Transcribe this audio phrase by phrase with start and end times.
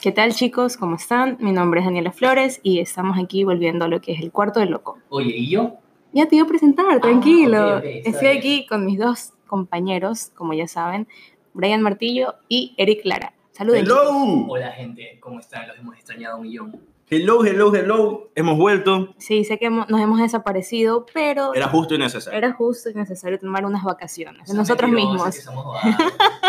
[0.00, 0.76] ¿Qué tal chicos?
[0.76, 1.36] ¿Cómo están?
[1.40, 4.60] Mi nombre es Daniela Flores y estamos aquí volviendo a lo que es el cuarto
[4.60, 4.98] del loco.
[5.10, 5.74] Oye, ¿y yo?
[6.12, 7.58] Ya te iba a presentar, tranquilo.
[7.58, 8.38] Ah, ok, ok, está Estoy bien.
[8.38, 11.06] aquí con mis dos compañeros, como ya saben,
[11.52, 13.34] Brian Martillo y Eric Lara.
[13.52, 13.84] Saluden.
[13.84, 13.98] chicos.
[14.00, 15.68] Hello, Hola, gente, ¿cómo están?
[15.68, 16.80] Los hemos extrañado un millón.
[17.10, 18.30] hello, hello, hello.
[18.34, 19.14] Hemos vuelto.
[19.18, 22.38] Sí, sé que hemos- nos hemos desaparecido, pero Era justo y necesario.
[22.38, 24.48] era justo y necesario tomar unas vacaciones.
[24.48, 25.76] Son Nosotros mentirosos, mismos que somos.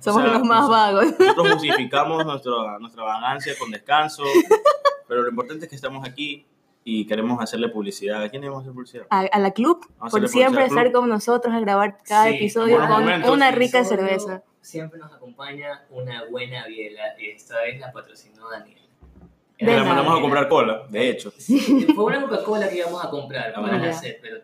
[0.00, 1.04] somos O sea, los más nos- vagos.
[1.18, 4.22] Nosotros justificamos nuestra, nuestra vagancia con descanso,
[5.06, 6.46] pero lo importante es que estamos aquí
[6.84, 8.22] y queremos hacerle publicidad.
[8.22, 9.06] ¿A quién le vamos a hacer publicidad?
[9.10, 12.78] A, a la club, a por siempre estar con nosotros a grabar cada Sí, episodio
[12.78, 13.30] con momentos.
[13.30, 14.42] una rica cerveza.
[14.60, 17.02] Siempre nos acompaña una buena biela.
[17.18, 18.78] Esta vez la patrocinó Daniel.
[19.58, 19.84] De Le nada.
[19.84, 21.32] mandamos a comprar cola, de hecho.
[21.36, 24.38] Sí, fue una Coca-Cola que íbamos a comprar Ah, para la sed, pero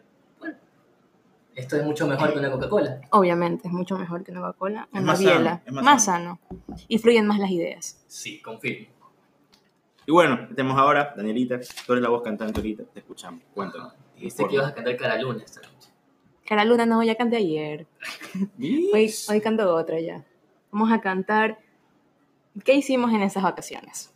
[1.55, 3.01] esto es mucho mejor que una Coca-Cola.
[3.11, 5.63] Obviamente, es mucho mejor que una Coca-Cola, Es una más sano, biela.
[5.65, 6.41] es más más sano.
[6.89, 8.03] Y fluyen más las ideas.
[8.07, 8.89] Sí, confirmo.
[10.07, 13.43] Y bueno, tenemos ahora, Danielita, tú eres la voz cantante ahorita, te escuchamos.
[13.55, 13.95] Cuéntanos.
[14.17, 15.89] Dijiste que ibas a cantar Cara Luna esta noche.
[16.47, 17.87] Cara Luna, no, ya canté ayer.
[18.93, 20.25] Hoy, hoy canto otra ya.
[20.71, 21.59] Vamos a cantar.
[22.65, 24.13] ¿Qué hicimos en esas vacaciones?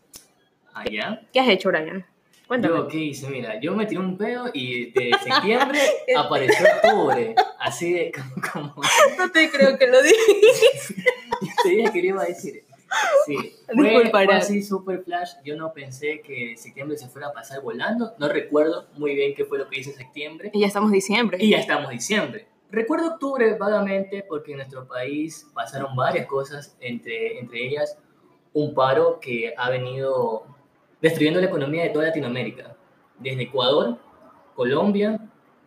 [0.75, 1.23] Allá.
[1.33, 2.05] ¿Qué has hecho, Brian?
[2.49, 2.75] Cuéntame.
[2.75, 3.29] Yo, ¿qué hice?
[3.29, 5.79] Mira, yo me tiré un pedo y de septiembre
[6.17, 7.35] apareció octubre.
[7.61, 8.11] Así de
[8.53, 8.83] como, como
[9.19, 11.05] No te creo que lo dijiste.
[11.43, 12.65] yo te dije que lo iba a decir.
[13.27, 13.37] Sí,
[13.75, 15.33] fue, fue así super flash.
[15.45, 18.15] Yo no pensé que septiembre se fuera a pasar volando.
[18.19, 20.51] No recuerdo muy bien qué fue lo que hice en septiembre.
[20.55, 21.37] Y ya estamos diciembre.
[21.39, 22.47] Y ya estamos diciembre.
[22.71, 27.99] Recuerdo octubre vagamente porque en nuestro país pasaron varias cosas, entre, entre ellas
[28.55, 30.47] un paro que ha venido
[31.01, 32.77] destruyendo la economía de toda Latinoamérica.
[33.19, 33.99] Desde Ecuador,
[34.55, 35.21] Colombia,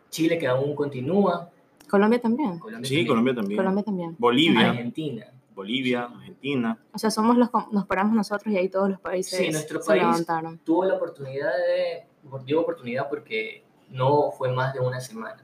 [0.09, 1.49] Chile que aún continúa,
[1.89, 2.57] Colombia también.
[2.59, 3.57] Colombia Sí, también, Colombia también.
[3.57, 4.15] Colombia también.
[4.17, 5.25] Bolivia, Argentina.
[5.53, 6.79] Bolivia, Argentina.
[6.93, 9.87] O sea, somos los nos paramos nosotros y ahí todos los países Sí, nuestro se
[9.87, 10.57] país levantaron.
[10.59, 12.05] tuvo la oportunidad de,
[12.45, 15.43] digo oportunidad porque no fue más de una semana.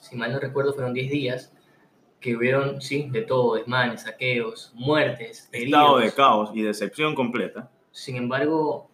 [0.00, 1.52] Si mal no recuerdo, fueron 10 días
[2.20, 6.14] que hubieron, sí, de todo, desmanes, saqueos, muertes, Estado de heridos.
[6.14, 7.70] caos y decepción completa.
[7.90, 8.90] Sin embargo,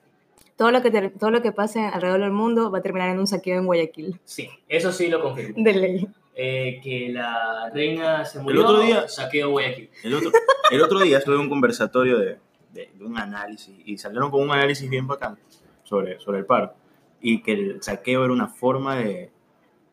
[0.58, 3.18] Todo lo que te- todo lo que pase alrededor del mundo va a terminar en
[3.18, 4.20] un saqueo en Guayaquil.
[4.24, 5.54] sí, eso sí lo confirmo.
[5.64, 6.08] De ley.
[6.34, 9.88] Eh, que la reina se murió, otro día- saqueo Guayaquil.
[10.04, 10.30] El otro,
[10.70, 12.38] el otro día estuve en un conversatorio de,
[12.72, 15.38] de- de un análisis y salieron con un análisis bien bacán
[15.84, 16.74] sobre, sobre el paro
[17.20, 19.30] y que el saqueo era una forma de,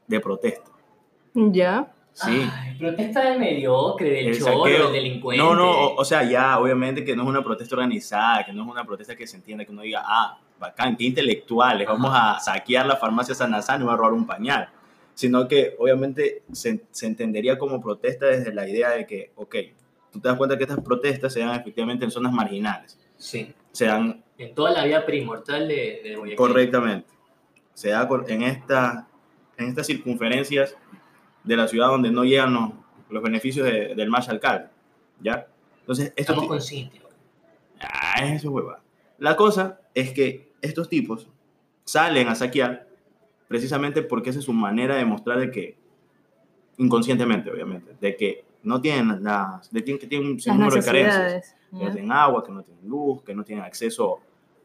[0.07, 0.69] de protesta.
[1.33, 1.91] ¿Ya?
[2.13, 2.47] Sí.
[2.51, 4.83] Ay, protesta del mediocre, del El choro, saqueo.
[4.85, 5.43] del delincuente.
[5.43, 8.63] No, no, o, o sea, ya obviamente que no es una protesta organizada, que no
[8.63, 12.39] es una protesta que se entienda, que uno diga, ah, bacán, qué intelectuales, vamos a
[12.39, 14.69] saquear la farmacia Sanazán y voy a robar un pañal.
[15.13, 19.55] Sino que obviamente se, se entendería como protesta desde la idea de que, ok,
[20.11, 23.85] tú te das cuenta que estas protestas se dan efectivamente en zonas marginales, Sí, se
[23.85, 26.35] dan en toda la vía primordial de, de Guayaquil.
[26.35, 27.07] correctamente,
[27.73, 29.07] se da en, esta,
[29.57, 30.75] en estas circunferencias
[31.45, 32.71] de la ciudad donde no llegan los,
[33.09, 34.67] los beneficios de- del más alcalde,
[35.21, 35.47] ¿ya?
[35.79, 37.01] Entonces, esto Estamos conscientes.
[37.79, 38.81] Ah, eso hueva.
[39.17, 41.29] La cosa es que estos tipos
[41.83, 42.87] salen a saquear
[43.47, 45.77] precisamente porque esa es su manera de mostrar de que,
[46.77, 51.85] inconscientemente obviamente, de que no tienen las, de que tienen un sinnúmero de carencias, que
[51.85, 54.19] no tienen agua, que no tienen luz, que no tienen acceso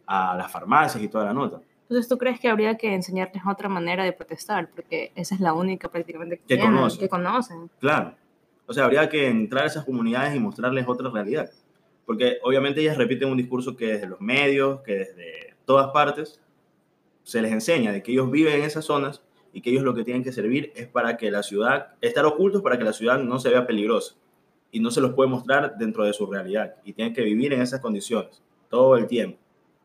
[0.06, 1.60] a las farmacias y toda la nota.
[1.82, 4.70] Entonces, ¿tú crees que habría que enseñarles otra manera de protestar?
[4.70, 7.00] Porque esa es la única prácticamente que, Que tienen, conocen.
[7.00, 7.70] que conocen.
[7.80, 8.14] Claro.
[8.66, 11.50] O sea, habría que entrar a esas comunidades y mostrarles otra realidad.
[12.10, 16.40] Porque obviamente ellas repiten un discurso que desde los medios, que desde todas partes,
[17.22, 19.22] se les enseña de que ellos viven en esas zonas
[19.52, 22.62] y que ellos lo que tienen que servir es para que la ciudad, estar ocultos
[22.62, 24.16] para que la ciudad no se vea peligrosa.
[24.72, 26.74] Y no se los puede mostrar dentro de su realidad.
[26.84, 29.38] Y tienen que vivir en esas condiciones todo el tiempo.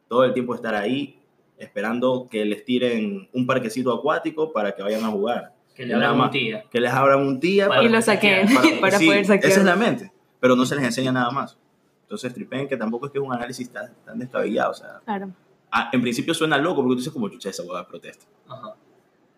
[0.07, 1.19] Todo el tiempo estar ahí
[1.59, 5.53] esperando que les tiren un parquecito acuático para que vayan a jugar.
[5.75, 6.65] Que le Nada hablan un día.
[6.71, 9.51] Que les abran un día Para y lo saquen saquear, para, sí, poder saquear.
[9.51, 11.59] Esa es la mente, pero no se les enseña nada más.
[12.05, 14.71] Entonces, tripen que tampoco es que es un análisis tan, tan descabellado.
[14.71, 15.31] O sea, Claro.
[15.71, 18.25] ah, en principio suena loco porque tú dices como chucha esa de protesta.
[18.47, 18.75] Ajá.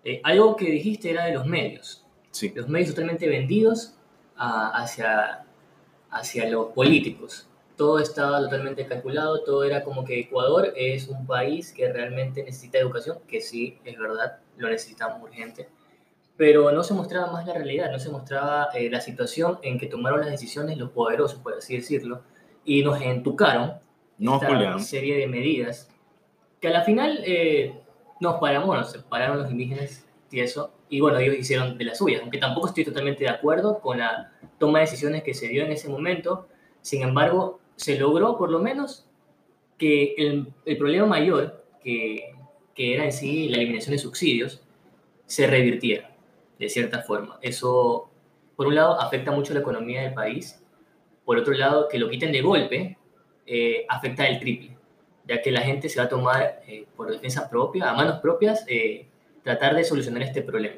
[0.03, 2.05] Eh, algo que dijiste era de los medios.
[2.31, 3.95] Sí, Los medios totalmente vendidos
[4.35, 5.45] a- hacia,
[6.11, 7.47] hacia los políticos.
[7.77, 12.79] Todo estaba totalmente calculado, todo era como que Ecuador es un país que realmente necesita
[12.79, 15.69] educación, que sí, es verdad, lo necesitamos urgente,
[16.35, 19.87] pero no se mostraba más la realidad, no se mostraba eh, la situación en que
[19.87, 22.21] tomaron las decisiones los poderosos, por así decirlo,
[22.67, 23.75] y nos entucaron
[24.19, 24.79] no, esta Julián.
[24.81, 25.89] serie de medidas
[26.59, 27.73] que a la final eh,
[28.19, 32.21] nos paramos, nos separaron los indígenas y eso, y bueno, ellos hicieron de las suyas,
[32.21, 35.71] aunque tampoco estoy totalmente de acuerdo con la toma de decisiones que se dio en
[35.71, 36.49] ese momento,
[36.81, 39.07] sin embargo, se logró por lo menos
[39.77, 42.33] que el, el problema mayor, que,
[42.75, 44.61] que era en sí la eliminación de subsidios,
[45.25, 46.11] se revirtiera
[46.59, 47.37] de cierta forma.
[47.41, 48.09] Eso,
[48.57, 50.61] por un lado, afecta mucho la economía del país,
[51.27, 52.97] por otro lado, que lo quiten de golpe,
[53.45, 54.77] eh, afecta el triple,
[55.27, 58.63] ya que la gente se va a tomar eh, por defensa propia, a manos propias,
[58.65, 59.09] eh,
[59.43, 60.77] tratar de solucionar este problema.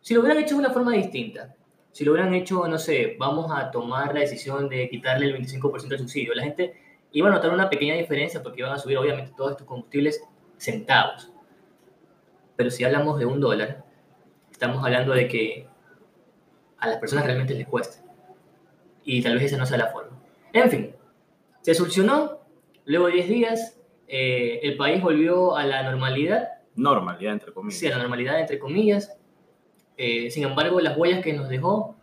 [0.00, 1.54] Si lo hubieran hecho de una forma distinta,
[1.92, 5.86] si lo hubieran hecho, no sé, vamos a tomar la decisión de quitarle el 25%
[5.86, 6.74] del subsidio, la gente
[7.12, 10.20] iba a notar una pequeña diferencia porque iban a subir obviamente todos estos combustibles
[10.56, 11.30] centavos.
[12.56, 13.84] Pero si hablamos de un dólar,
[14.50, 15.68] estamos hablando de que
[16.76, 18.09] a las personas realmente les cuesta.
[19.12, 20.16] Y tal vez esa no sea la forma.
[20.52, 20.94] En fin,
[21.62, 22.38] se solucionó.
[22.84, 26.48] Luego de 10 días, eh, el país volvió a la normalidad.
[26.76, 27.78] Normalidad, entre comillas.
[27.80, 29.16] Sí, a la normalidad, entre comillas.
[29.96, 31.96] Eh, sin embargo, las huellas que nos dejó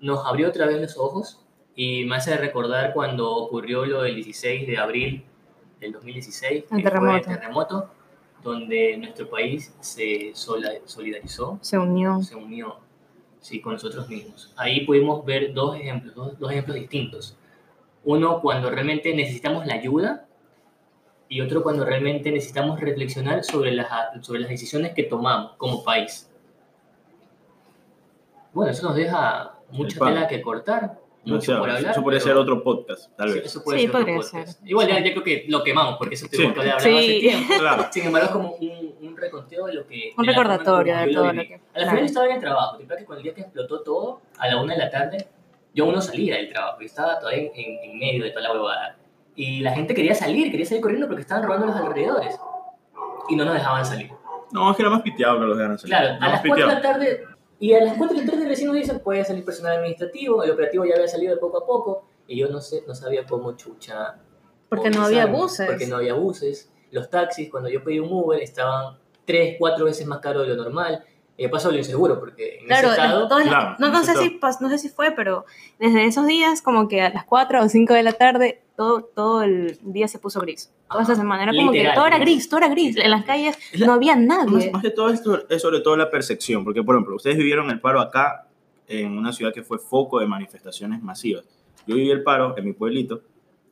[0.00, 4.66] nos abrió otra vez los ojos y me hace recordar cuando ocurrió lo del 16
[4.66, 5.24] de abril
[5.80, 7.16] del 2016, El que fue terremoto.
[7.30, 7.90] el terremoto,
[8.42, 12.22] donde nuestro país se solidarizó, Se unió.
[12.22, 12.78] se unió
[13.40, 14.52] sí, con nosotros mismos.
[14.56, 17.36] Ahí pudimos ver dos ejemplos, dos, dos ejemplos distintos.
[18.04, 20.26] Uno cuando realmente necesitamos la ayuda
[21.28, 23.88] y otro cuando realmente necesitamos reflexionar sobre las,
[24.22, 26.30] sobre las decisiones que tomamos como país.
[28.52, 30.98] Bueno, eso nos deja mucha tela que cortar,
[31.28, 31.90] No mucho sé, por hablar.
[31.92, 33.46] eso podría pero- ser otro podcast, tal Sí, vez.
[33.46, 34.58] eso puede Sí, ser otro podría podcast.
[34.60, 34.68] ser.
[34.68, 36.36] Igual ya, ya creo que lo quemamos porque eso Sí.
[36.36, 37.20] tuvimos que hablado hace Sí.
[37.20, 37.54] tiempo.
[37.58, 37.86] Claro.
[37.90, 40.12] Sin embargo, es como un, un reconteo de lo que...
[40.16, 41.90] Un recordatorio de todo lo que- A la claro.
[41.90, 42.76] final estaba en el trabajo.
[42.78, 45.28] Te que con el día que explotó todo, a la una de la tarde,
[45.74, 46.78] yo aún no salía del trabajo.
[46.80, 48.96] Yo estaba todavía en, en- en medio de toda la huevada.
[49.36, 52.36] Y la gente quería salir, quería salir corriendo porque estaban robando los alrededores.
[53.28, 54.10] Y no nos dejaban salir.
[54.50, 55.86] No, es que era más piteado que los de salir.
[55.86, 57.24] Claro, Era a las 4 de la tarde,
[57.60, 60.50] y a las 4 de la tarde recién nos dicen, puede salir personal administrativo, el
[60.50, 63.56] operativo ya había salido de poco a poco, y yo no sé, no sabía cómo
[63.56, 64.16] chucha.
[64.68, 65.66] Porque no había buses.
[65.66, 66.70] Porque no había buses.
[66.90, 70.62] Los taxis, cuando yo pedí un Uber, estaban 3, 4 veces más caros de lo
[70.62, 71.04] normal.
[71.38, 73.28] Y de paso lo inseguro, porque en Claro, ese estado...
[73.28, 75.46] todas las- Claro, no, no, sé si, no sé si fue, pero
[75.78, 79.42] desde esos días, como que a las 4 o 5 de la tarde, todo, todo
[79.42, 80.72] el día se puso gris.
[80.90, 82.48] Toda esa semana era como que Literal, todo era gris.
[82.48, 82.96] todo era gris.
[82.96, 84.70] En las calles Es la- no había Más, nadie.
[84.72, 87.80] más que todo esto es sobre todo la percepción, porque por ejemplo, ustedes vivieron el
[87.80, 88.48] paro acá
[88.88, 91.44] en una ciudad que fue foco de manifestaciones masivas.
[91.86, 93.22] Yo viví el paro en mi pueblito,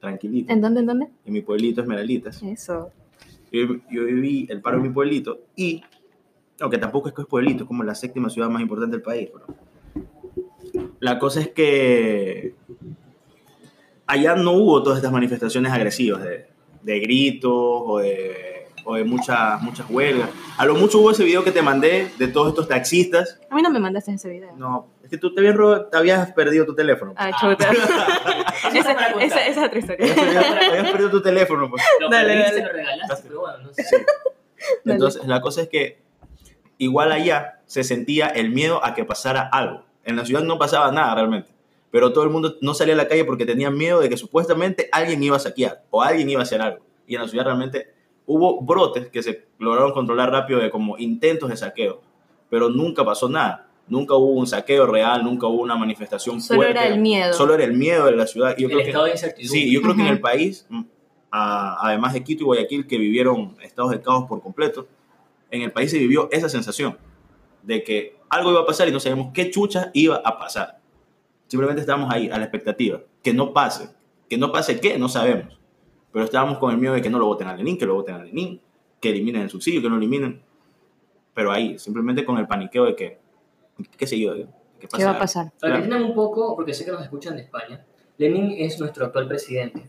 [0.00, 1.08] tranquilito, ¿En dónde, en dónde?
[1.24, 2.40] en mi pueblito Esmeralditas.
[2.44, 2.92] Eso.
[3.50, 5.82] Yo, yo viví el paro en mi pueblito y,
[6.60, 9.28] aunque tampoco es que es pueblito, es como la séptima ciudad más importante del país.
[9.32, 9.46] pero
[11.00, 12.54] La cosa es que
[14.06, 16.46] allá no hubo todas estas manifestaciones agresivas de,
[16.82, 20.28] de gritos o de, o de muchas, muchas huelgas.
[20.58, 23.38] A lo mucho hubo ese video que te mandé de todos estos taxistas.
[23.50, 24.54] A mí no me mandaste ese video.
[24.56, 27.12] No, es que tú te habías, te habías perdido tu teléfono.
[27.16, 27.36] Ah, Ah.
[27.40, 27.70] chuta.
[28.74, 30.06] Esa, esa, esa es otra historia.
[30.12, 31.70] Habías perdido, habías perdido tu teléfono.
[31.70, 31.82] Pues.
[32.00, 32.62] Lo Dale, dale.
[32.62, 33.82] lo regalaste, pero bueno, no sé.
[33.90, 34.06] Dale.
[34.84, 35.98] Entonces, la cosa es que
[36.78, 39.84] igual allá se sentía el miedo a que pasara algo.
[40.04, 41.50] En la ciudad no pasaba nada realmente,
[41.90, 44.88] pero todo el mundo no salía a la calle porque tenían miedo de que supuestamente
[44.92, 46.84] alguien iba a saquear o alguien iba a hacer algo.
[47.06, 47.88] Y en la ciudad realmente
[48.26, 52.00] hubo brotes que se lograron controlar rápido de como intentos de saqueo,
[52.50, 53.62] pero nunca pasó nada.
[53.88, 56.72] Nunca hubo un saqueo real, nunca hubo una manifestación Solo fuerte.
[56.80, 57.32] era el miedo.
[57.32, 58.54] Solo era el miedo de la ciudad.
[58.58, 59.60] Y yo El creo que- estado de incertidumbre.
[59.60, 60.82] Sí, yo creo que en el país, mm,
[61.30, 64.88] a- además de Quito y Guayaquil, que vivieron estados de caos por completo,
[65.50, 66.98] en el país se vivió esa sensación
[67.62, 70.80] de que algo iba a pasar y no sabíamos qué chucha iba a pasar.
[71.46, 73.00] Simplemente estábamos ahí, a la expectativa.
[73.22, 73.90] Que no pase.
[74.28, 75.58] Que no pase qué, no sabemos.
[76.12, 78.14] Pero estábamos con el miedo de que no lo voten a Lenin, que lo voten
[78.16, 78.60] a Lenin,
[79.00, 80.42] que eliminen el subsidio, que no lo eliminen.
[81.34, 83.18] Pero ahí, simplemente con el paniqueo de que,
[83.96, 84.46] qué sé yo, de
[84.80, 85.52] que ¿Qué va a pasar?
[85.60, 87.84] Para que entiendan un poco, porque sé que nos escuchan de España,
[88.18, 89.88] Lenin es nuestro actual presidente.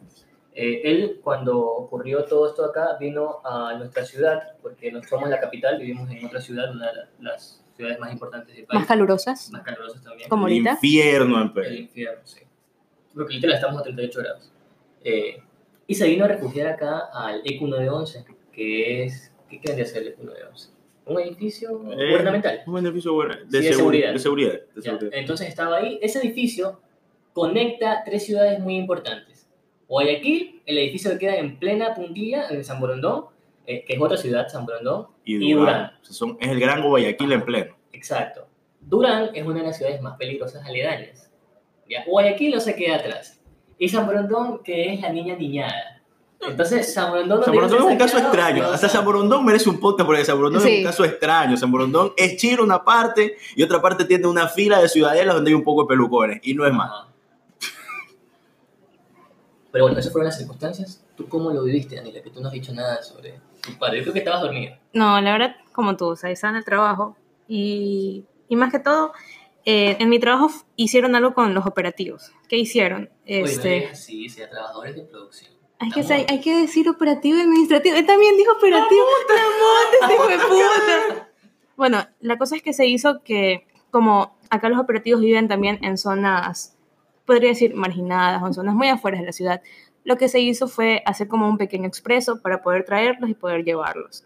[0.60, 5.40] Eh, él, cuando ocurrió todo esto acá, vino a nuestra ciudad, porque no somos la
[5.40, 8.80] capital, vivimos en otra ciudad, una de la- las ciudades más importantes del país.
[8.80, 9.52] ¿Más calurosas?
[9.52, 10.28] Más calurosas también.
[10.30, 10.72] Como El ahorita.
[10.72, 11.74] infierno en El Perú.
[11.76, 12.40] infierno, sí.
[13.14, 14.52] Porque literal estamos a 38 grados.
[15.04, 15.38] Eh,
[15.86, 19.32] y se vino a refugiar acá al E EQ 911, que es...
[19.48, 20.70] ¿Qué quiere hacer el EQ 911?
[21.06, 22.64] Un edificio Eh, gubernamental.
[22.66, 24.12] Un beneficio bueno, de, Sí, de seguri- seguridad.
[24.14, 24.54] de seguridad.
[24.76, 25.10] de seguridad.
[25.14, 26.00] Entonces estaba ahí.
[26.02, 26.82] Ese edificio
[27.32, 29.37] conecta tres ciudades muy importantes.
[29.88, 33.26] Guayaquil, el edificio que queda en plena puntilla, en San Borondón,
[33.66, 35.08] eh, que es otra ciudad, San Borondón.
[35.26, 35.66] y y Durán.
[35.76, 35.92] Durán.
[36.02, 37.76] O sea, son- es el gran Guayaquil en pleno.
[37.94, 38.48] Exacto.
[38.82, 41.30] Durán es una de las ciudades más peligrosas aledañas.
[41.90, 42.04] ¿ya?
[42.06, 43.40] Guayaquil no se queda atrás.
[43.78, 46.02] Y San Borondón, que es la niña niñada.
[46.42, 47.40] Entonces, San Borondón...
[47.40, 48.56] no San Borondón es un caso extraño.
[48.58, 50.78] pero, o Hasta sea, San Borondón merece un podcast porque San Borondón es Sí.
[50.80, 51.58] un caso extraño.
[51.58, 55.50] San Borondón es Chile una parte y otra parte tiene una fila de ciudadelas donde
[55.50, 56.92] hay un poco de pelucones y no es más.
[56.92, 57.08] Ajá.
[59.78, 61.06] Pero bueno, esas fueron las circunstancias.
[61.16, 62.24] ¿Tú cómo lo viviste, Daniela?
[62.24, 63.98] Que tú no has dicho nada sobre tu padre.
[63.98, 64.80] Yo creo que estabas dormida.
[64.92, 67.16] No, la verdad, como tú, o sea, estaba en el trabajo
[67.48, 69.14] y, y más que todo,
[69.66, 72.32] eh, en mi trabajo hicieron algo con los operativos.
[72.50, 73.12] ¿Qué hicieron?
[73.28, 75.52] Oye, no Este, así, sea trabajadores de producción.
[75.78, 77.98] hay, que, hay que decir operativo y administrativo.
[77.98, 79.06] Él también dijo operativo.
[79.30, 81.30] ¡La monta, este puta!
[81.76, 86.00] Bueno, la cosa es que se hizo que, como acá los operativos viven también en
[86.00, 86.77] zonas,
[87.28, 89.62] podría decir, marginadas o en zonas muy afuera de la ciudad,
[90.04, 93.64] lo que se hizo fue hacer como un pequeño expreso para poder traerlos y poder
[93.64, 94.26] llevarlos.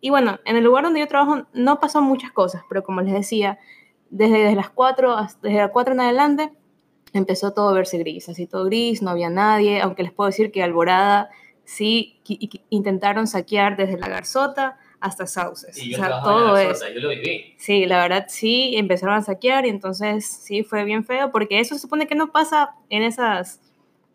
[0.00, 3.12] Y bueno, en el lugar donde yo trabajo no pasó muchas cosas, pero como les
[3.12, 3.58] decía,
[4.08, 6.52] desde, las 4, hasta- desde las 4 en adelante
[7.12, 10.50] empezó todo a verse gris, así todo gris, no había nadie, aunque les puedo decir
[10.50, 11.28] que Alborada
[11.64, 12.20] sí
[12.70, 15.76] intentaron saquear desde la Garzota hasta Sauces.
[15.78, 16.74] Y yo o sea, todo en la eso.
[16.74, 17.54] Sota, yo lo viví.
[17.58, 21.74] Sí, la verdad sí, empezaron a saquear y entonces sí fue bien feo, porque eso
[21.74, 23.60] se supone que no pasa en esas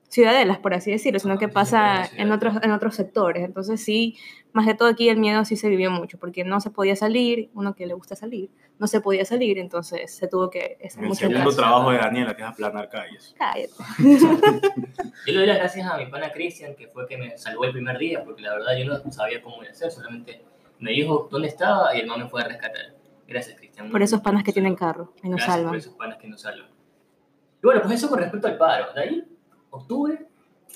[0.07, 3.43] ciudadelas, por así decirlo, sino No, que pasa en otros, en otros sectores.
[3.43, 4.17] Entonces sí,
[4.53, 7.49] más de todo aquí el miedo sí se vivió mucho, porque no se podía salir,
[7.53, 8.49] uno que le gusta salir,
[8.79, 12.43] no se podía salir, entonces se tuvo que estar El segundo trabajo de Daniela, que
[12.43, 13.35] es aplanar calles.
[13.37, 13.73] Cállate.
[15.25, 17.71] Yo le doy las gracias a mi pana Cristian, que fue que me salvó el
[17.71, 20.45] primer día, porque la verdad yo no sabía cómo iba a hacer, solamente
[20.85, 22.93] me dijo dónde estaba y el man me fue a rescatar.
[23.27, 23.89] Gracias, Cristian.
[23.89, 25.69] Por esos panas que tienen carro y nos Gracias salvan.
[25.71, 26.67] por esos panas que nos salvan.
[26.69, 28.93] Y bueno, pues eso con respecto al paro.
[28.93, 29.23] De ahí,
[29.71, 30.27] octubre.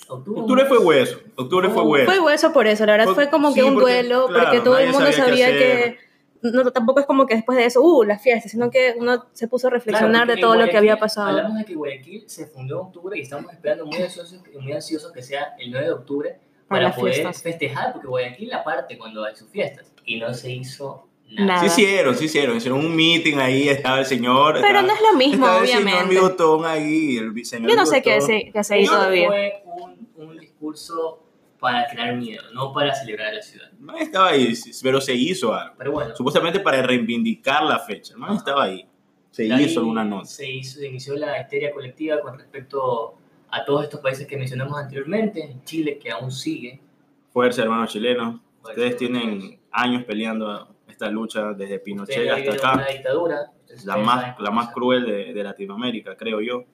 [0.08, 1.20] Octubre, Octubre fue hueso.
[1.36, 2.06] Octubre fue Oh, hueso.
[2.12, 4.60] Fue hueso por eso, la verdad Fue- como que sí, un porque, duelo, claro, porque
[4.62, 5.98] todo el mundo sabía que...
[6.42, 9.50] No, tampoco es como que después de eso, uh, la fiesta, sino que uno se
[9.50, 11.28] puso a Claro, reflexionar porque de todo lo que había pasado.
[11.28, 15.12] Hablamos de que Guayaquil se fundó en octubre y estamos esperando muy ansiosos, muy ansiosos
[15.12, 17.44] que sea el 9 de octubre Para para las poder fiestas.
[17.44, 19.92] festejar, porque Guayaquil aparte cuando hay sus fiestas.
[20.10, 21.46] Y no se hizo nada.
[21.46, 21.60] Nada.
[21.70, 22.58] Sí hicieron, sí hicieron.
[22.58, 24.56] Hicieron un meeting ahí, estaba el señor.
[24.56, 26.14] Pero estaba- no es lo mismo, estaba el señor obviamente.
[26.16, 29.28] Bigotón ahí, el señor Yo no sé qué hace, qué ahí Yo- todavía.
[29.28, 31.24] Fue un, un discurso
[31.60, 33.70] para crear miedo, no para celebrar la ciudad.
[33.80, 35.76] No estaba ahí, pero se hizo algo.
[35.78, 38.16] Pero bueno, Supuestamente para reivindicar la fecha.
[38.18, 38.88] No estaba ahí.
[39.30, 40.26] Se ahí hizo alguna nota.
[40.26, 43.14] Se, hizo, se inició la histeria colectiva con respecto
[43.52, 46.80] a todos estos países que mencionamos anteriormente, en Chile que aún sigue.
[47.32, 48.40] Fuerza, hermanos chilenos.
[48.64, 49.59] Ustedes tienen.
[49.72, 52.74] Años peleando esta lucha desde Pinochet hasta acá.
[52.74, 53.52] una dictadura.
[53.62, 56.66] ustedes La más, la más cruel de, de Latinoamérica, creo yo.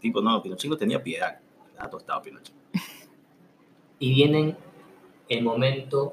[0.00, 1.38] Tipo, no, Pinochet no tenía piedad.
[1.68, 2.54] Estaba tostado Pinochet.
[3.98, 4.54] Y vienen
[5.28, 6.12] el momento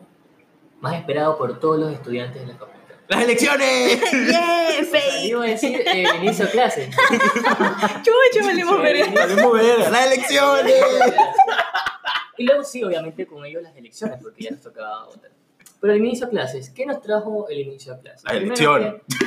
[0.80, 2.96] más esperado por todos los estudiantes de la facultad.
[3.10, 4.02] ¡Las elecciones!
[4.12, 4.68] ¡Yeah!
[4.82, 6.90] O sea, iba a decir eh, el inicio de clase.
[8.02, 9.28] ¡Chucho, valimos Sí, verga!
[9.28, 9.80] ¡Salimos ver!
[9.92, 10.84] ¡Las elecciones!
[12.38, 15.32] Y luego sí, obviamente, con ellos las elecciones, porque ya nos tocaba votar.
[15.84, 18.24] Pero el inicio de clases, ¿qué nos trajo el inicio de clases?
[18.32, 18.94] Elecciones.
[19.10, 19.26] que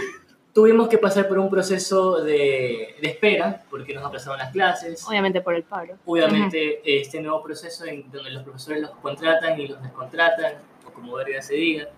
[0.55, 5.07] Tuvimos que pasar por un proceso de, de espera, porque nos aplazaron las clases.
[5.07, 5.99] Obviamente por el paro.
[6.07, 10.55] Obviamente, este nuevo proceso en donde los profesores los contratan y los descontratan,
[10.89, 11.89] o como verga se diga,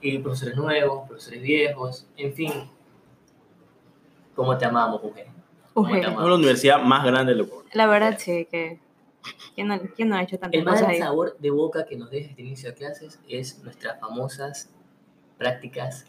[0.00, 2.52] y profesores nuevos, profesores viejos, en fin.
[4.34, 5.28] ¿Cómo te amamos, mujer?
[5.74, 5.94] ¿Cómo Ujú.
[5.94, 6.28] te Es amamos?
[6.28, 7.64] la universidad más grande del mundo.
[7.72, 8.80] La verdad, sí, que.
[9.54, 10.98] ¿Quién no, quién no ha hecho tantas El más cosas gran ahí?
[11.00, 14.70] sabor de boca que nos deja este inicio de clases es nuestras famosas
[15.38, 16.06] prácticas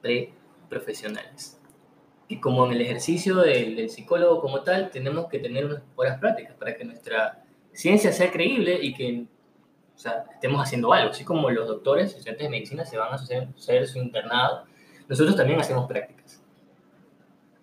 [0.00, 1.60] pre-profesionales.
[2.28, 6.18] Y como en el ejercicio del, del psicólogo como tal, tenemos que tener unas horas
[6.18, 9.26] prácticas para que nuestra ciencia sea creíble y que
[9.98, 11.10] o sea, estemos haciendo algo.
[11.10, 14.64] Así como los doctores, estudiantes de medicina, se van a hacer, hacer su internado,
[15.08, 16.40] nosotros también hacemos prácticas.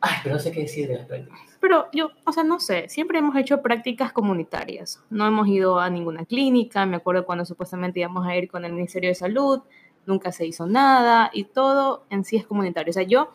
[0.02, 1.40] Ay, pero no sé qué decir de las prácticas.
[1.67, 5.03] Pero yo, o sea, no sé, siempre hemos hecho prácticas comunitarias.
[5.10, 6.86] No hemos ido a ninguna clínica.
[6.86, 9.62] Me acuerdo cuando supuestamente íbamos a ir con el Ministerio de Salud,
[10.05, 12.91] nunca se hizo nada y todo en sí es comunitario.
[12.91, 13.31] O sea, yo,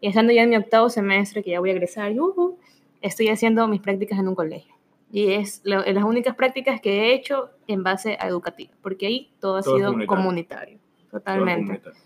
[0.00, 2.58] estando ya en mi octavo semestre, que ya voy a egresar, yujú,
[3.00, 4.74] estoy haciendo mis prácticas en un colegio.
[5.12, 9.30] Y es lo- las únicas prácticas que he hecho en base a educativa, porque ahí
[9.40, 10.16] todo ha Todo es sido comunitario.
[10.16, 10.78] comunitario.
[11.12, 11.64] Totalmente.
[11.80, 12.00] comunitario.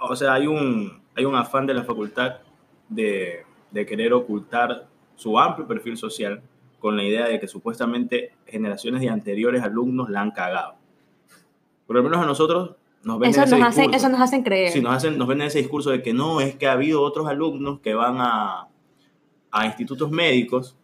[0.00, 2.38] O sea, hay un, hay un afán de la facultad
[2.88, 6.42] de, de querer ocultar su amplio perfil social
[6.78, 10.74] con la idea de que supuestamente generaciones de anteriores alumnos la han cagado.
[11.86, 13.96] Por lo menos a nosotros nos ven Eso ese nos, hacen, discurso.
[13.96, 14.72] eso nos hacen creer.
[14.72, 17.28] Sí, nos, hacen, nos venden ese discurso de que no, es que ha habido otros
[17.28, 18.68] alumnos que van a,
[19.50, 20.76] a institutos médicos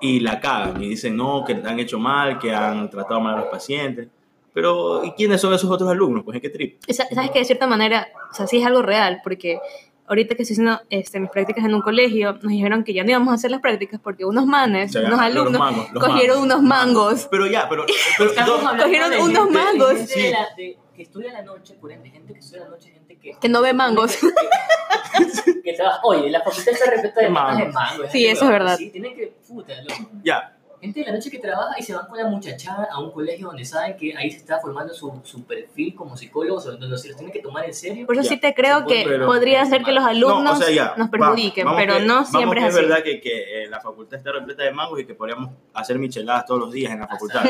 [0.00, 3.40] y la cagan y dicen no, que han hecho mal, que han tratado mal a
[3.40, 4.08] los pacientes.
[4.52, 6.22] Pero, ¿y quiénes son esos otros alumnos?
[6.24, 6.78] Pues es que trip.
[6.88, 9.58] Sabes que de cierta manera, o sea, sí es algo real, porque
[10.06, 13.10] ahorita que estoy haciendo este, mis prácticas en un colegio, nos dijeron que ya no
[13.10, 16.04] íbamos a hacer las prácticas porque unos manes, Se unos agarraron los alumnos, mangos, los
[16.04, 16.56] cogieron mangos.
[16.56, 17.28] unos mangos.
[17.30, 17.86] Pero ya, pero...
[18.18, 19.92] pero hablando Cogieron de unos gente- de mangos.
[19.98, 22.90] gente de la- de- que estudia la noche, por ende, gente que estudia la noche,
[22.92, 23.32] gente que...
[23.40, 24.16] Que no ve mangos.
[24.16, 27.72] Que, que trabaja- oye, la facultad está repleta de mangos.
[27.74, 28.10] mangos.
[28.12, 28.76] Sí, eso es verdad.
[28.76, 29.34] Sí, tienen que...
[29.48, 30.10] Puta, loco.
[30.22, 30.53] ya,
[30.84, 33.46] Gente de la noche que trabaja y se van con la muchachada a un colegio
[33.46, 37.16] donde saben que ahí se está formando su, su perfil como psicólogos, donde se los
[37.16, 38.04] tienen que tomar en serio.
[38.06, 38.28] Por eso Ya.
[38.28, 41.08] sí te creo que Pero- podría ser que los alumnos No, o sea, ya, nos
[41.08, 42.76] perjudiquen, vamos pero que- no siempre es así.
[42.82, 46.44] verdad que, que eh, la facultad está repleta de mangos y que podríamos hacer micheladas
[46.44, 47.44] todos los días en la facultad.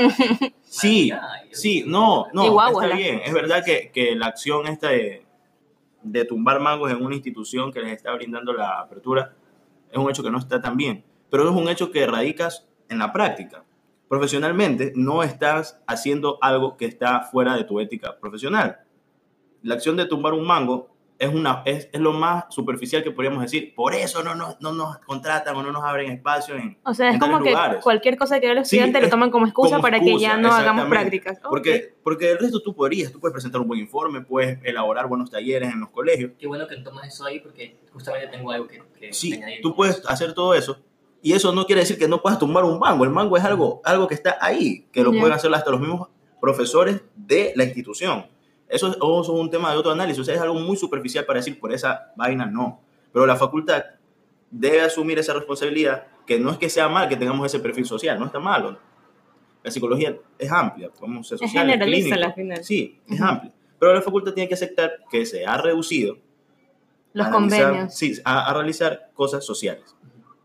[0.62, 1.11] Sí,
[1.50, 3.21] sí, no, no, está bien.
[3.25, 5.25] Es verdad que, que la acción esta de,
[6.03, 9.33] de tumbar mangos en una institución que les está brindando la apertura
[9.91, 12.99] es un hecho que no está tan bien, pero es un hecho que radicas en
[12.99, 13.64] la práctica.
[14.09, 18.81] Profesionalmente no estás haciendo algo que está fuera de tu ética profesional.
[19.62, 23.41] La acción de tumbar un mango es, una, es, es lo más superficial que podríamos
[23.43, 23.75] decir.
[23.75, 27.09] Por eso no nos, no nos contratan o no nos abren espacio en, O sea,
[27.09, 27.83] es en como que lugares.
[27.83, 30.19] cualquier cosa que haga el Sí, estudiante lo es toman como excusa como para que
[30.19, 31.41] ya no hagamos prácticas.
[31.49, 35.31] Porque, porque el resto tú podrías, tú puedes presentar un buen informe, puedes elaborar buenos
[35.31, 36.33] talleres en los colegios.
[36.38, 39.61] Qué bueno que tomas eso ahí porque justamente tengo algo que, que Sí, añadir.
[39.62, 40.79] tú puedes hacer todo eso.
[41.25, 43.02] Y eso no quiere decir que no puedas tumbar un mango.
[43.02, 45.21] El mango es algo, algo que está ahí, que lo Ya.
[45.21, 48.26] pueden hacer hasta los mismos profesores de la institución.
[48.69, 50.21] Eso es, eso es un tema de otro análisis.
[50.21, 52.81] O sea, es algo muy superficial para decir por esa vaina no.
[53.11, 53.83] Pero la facultad
[54.50, 58.19] debe asumir esa responsabilidad, que no es que sea mal que tengamos ese perfil social,
[58.21, 58.78] no está malo.
[59.62, 62.28] La psicología es amplia, podemos ser Es social, generalista clínico.
[62.28, 62.64] al final.
[62.64, 63.25] Sí, es Ujú.
[63.25, 63.52] amplia.
[63.78, 66.19] Pero la facultad tiene que aceptar que se ha reducido
[67.14, 67.95] Los a realizar- convenios.
[67.95, 69.97] Sí, a, a realizar cosas sociales.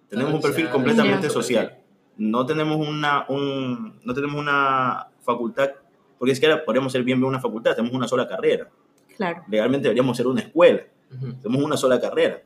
[0.10, 1.78] Tenemos un perfil completamente social.
[2.18, 5.70] No tenemos una, un, no tenemos una facultad,
[6.18, 8.68] porque es que ahora podríamos ser bien bien una facultad, tenemos una sola carrera.
[9.16, 9.44] Claro.
[9.48, 10.82] Legalmente deberíamos ser una escuela,
[11.16, 11.34] Ujú.
[11.42, 12.42] tenemos una sola carrera.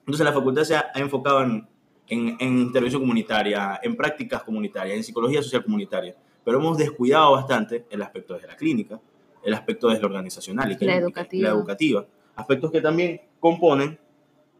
[0.00, 1.66] Entonces la facultad se ha, ha enfocado en,
[2.08, 7.86] en, en intervención comunitaria, en prácticas comunitarias, en psicología social comunitaria, pero hemos descuidado bastante
[7.90, 9.00] el aspecto desde la clínica,
[9.42, 11.48] el aspecto desde lo organizacional y La clínica, educativa.
[11.48, 13.98] la educativa, aspectos que también componen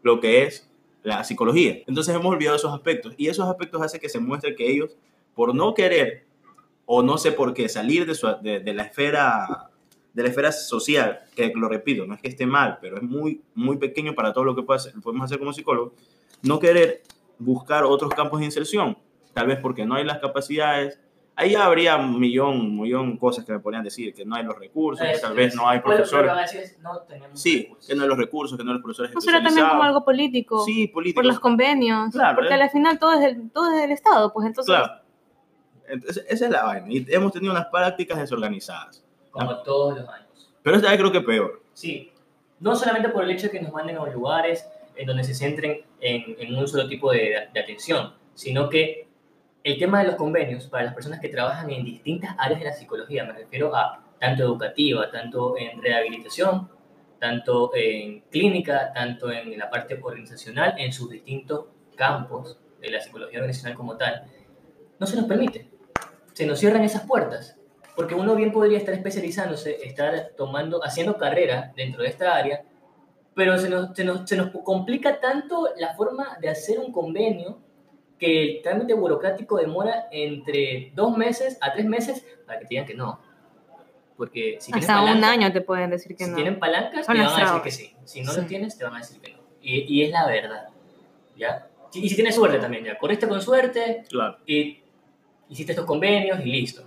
[0.03, 0.68] lo que es
[1.03, 1.77] la psicología.
[1.87, 4.95] Entonces hemos olvidado esos aspectos y esos aspectos hacen que se muestre que ellos,
[5.33, 6.25] por no querer
[6.85, 9.69] o no sé por qué salir de, su- de, la esfera
[10.13, 13.41] de la esfera social, que lo repito, no es que esté mal, pero es muy,
[13.53, 15.93] muy pequeño para todo lo que puede hacer- podemos hacer como psicólogos,
[16.41, 17.03] no querer
[17.37, 18.97] buscar otros campos de inserción,
[19.33, 20.99] tal vez porque no hay las capacidades.
[21.41, 24.57] Ahí habría un millón, un millón cosas que me podrían decir, que no hay los
[24.59, 26.51] recursos, que Eso, tal vez no hay profesores.
[26.51, 27.87] que es, no tenemos Sí, recursos.
[27.87, 30.03] que no hay los recursos, que no hay los profesores ¿No será también como algo
[30.03, 30.65] político?
[30.65, 31.21] Sí, políticos.
[31.23, 32.11] por los convenios.
[32.11, 32.61] Claro, porque ¿eh?
[32.61, 34.75] al final todo es, del, todo es del Estado, pues entonces.
[34.75, 35.01] Claro.
[35.87, 36.87] Entonces, esa es la vaina.
[36.89, 39.03] Y hemos tenido unas prácticas desorganizadas.
[39.31, 40.53] Como todos los años.
[40.61, 41.63] Pero esta vez creo que peor.
[41.73, 42.11] Sí,
[42.59, 45.33] no solamente por el hecho de que nos manden a los lugares en donde se
[45.33, 49.07] centren en, en un solo tipo de, de atención, sino que
[49.71, 52.73] el tema de los convenios para las personas que trabajan en distintas áreas de la
[52.73, 56.69] psicología, me refiero a tanto educativa, tanto en rehabilitación,
[57.19, 63.39] tanto en clínica, tanto en la parte organizacional, en sus distintos campos de la psicología
[63.39, 64.23] organizacional como tal,
[64.97, 65.69] no se nos permite.
[66.33, 67.55] Se nos cierran esas puertas.
[67.95, 72.63] Porque uno bien podría estar especializándose, estar tomando, haciendo carrera dentro de esta área,
[73.35, 77.59] pero se nos, se nos, se nos complica tanto la forma de hacer un convenio
[78.19, 82.85] que el trámite burocrático demora entre dos meses a tres meses para que te digan
[82.85, 83.19] que no.
[84.17, 86.35] Porque si Hasta un palanca- año te pueden decir que si no.
[86.35, 87.93] tienen palancas, Son te van a decir que sí.
[88.03, 88.41] Si no Sí.
[88.41, 89.39] lo tienes, te van a decir que no.
[89.61, 90.67] Y, y es la verdad.
[91.37, 91.67] ¿Ya?
[91.93, 92.97] Y si tienes suerte también, ya.
[92.97, 94.37] Corriste con suerte Claro.
[94.45, 94.81] y
[95.47, 96.83] hiciste estos convenios y listo.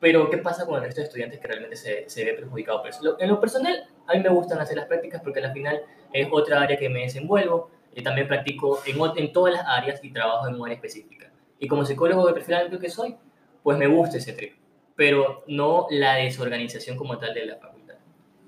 [0.00, 2.88] Pero, ¿qué pasa con el resto de estudiantes que realmente se, se ve perjudicado por
[2.90, 3.02] eso?
[3.04, 5.82] Lo- En lo personal, a mí me gustan hacer las prácticas porque al final
[6.12, 7.70] es otra área que me desenvuelvo.
[7.98, 11.32] Y también practico en, en todas las áreas y trabajo en un área específica.
[11.58, 13.16] Y como psicólogo de perfil amplio que soy,
[13.64, 14.54] pues me gusta ese trip.
[14.94, 17.96] Pero no la desorganización como tal de la facultad.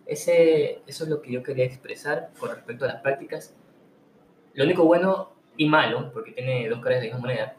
[0.06, 3.56] Ese, eso es lo que yo quería expresar con respecto a las prácticas.
[4.54, 7.56] Lo único bueno y malo, porque tiene dos caras de la misma moneda,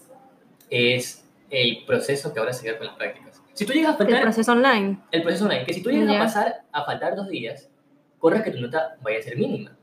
[0.69, 3.41] es el proceso que ahora se da con las prácticas.
[3.51, 4.97] Si tú llegas a El faltar proceso online.
[5.11, 6.15] el proceso online, que si tú llegas Ya.
[6.15, 7.69] a pasar a faltar dos días,
[8.17, 9.75] corres que tu nota vaya a ser mínima.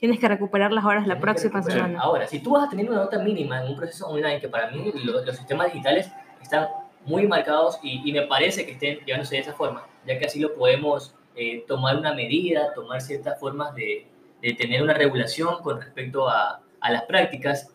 [0.00, 2.00] Tienes que recuperar las horas la próxima semana.
[2.00, 4.70] Ahora, si tú vas a tener una nota mínima en un proceso online, que para
[4.70, 6.10] mí lo- los sistemas digitales
[6.40, 6.68] están
[7.04, 10.40] muy marcados y, y me parece que estén llevándose de esa forma, ya que así
[10.40, 14.06] lo podemos eh, tomar una medida, tomar ciertas formas de,
[14.40, 17.74] de tener una regulación con respecto a, a las prácticas.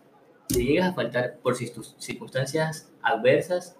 [0.49, 3.77] Si llegas a faltar por circun- circunstancias adversas,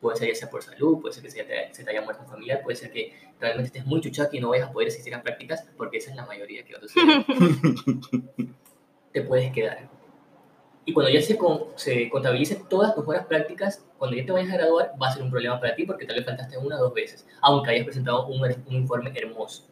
[0.00, 2.22] puede ser ya sea por salud, puede ser que se te, se te haya muerto
[2.22, 5.14] un familiar, puede ser que realmente estés muy chuchaque y no vayas a poder asistir
[5.14, 6.82] a prácticas, porque esa es la mayoría que va a
[9.12, 9.88] te puedes quedar.
[10.84, 14.52] Y cuando ya se, con- se contabilice todas tus horas prácticas, cuando ya te vayas
[14.52, 16.84] a graduar, va a ser un problema para ti porque tal vez faltaste una o
[16.84, 19.64] dos veces, aunque hayas presentado un, un informe hermoso.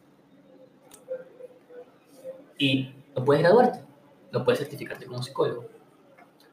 [2.57, 3.79] Y no puedes graduarte,
[4.31, 5.65] no puedes certificarte como psicólogo.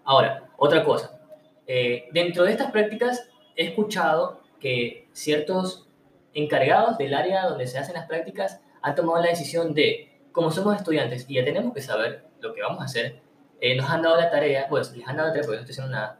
[0.05, 1.19] Ahora, otra cosa,
[1.67, 5.89] Eh, dentro de estas prácticas he escuchado que ciertos
[6.35, 10.77] encargados del área donde se hacen las prácticas han tomado la decisión de, como somos
[10.77, 13.21] estudiantes y ya tenemos que saber lo que vamos a hacer,
[13.61, 15.85] eh, nos han dado la tarea, pues les han dado la tarea porque no estoy
[15.85, 16.19] haciendo nada.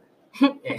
[0.63, 0.77] eh,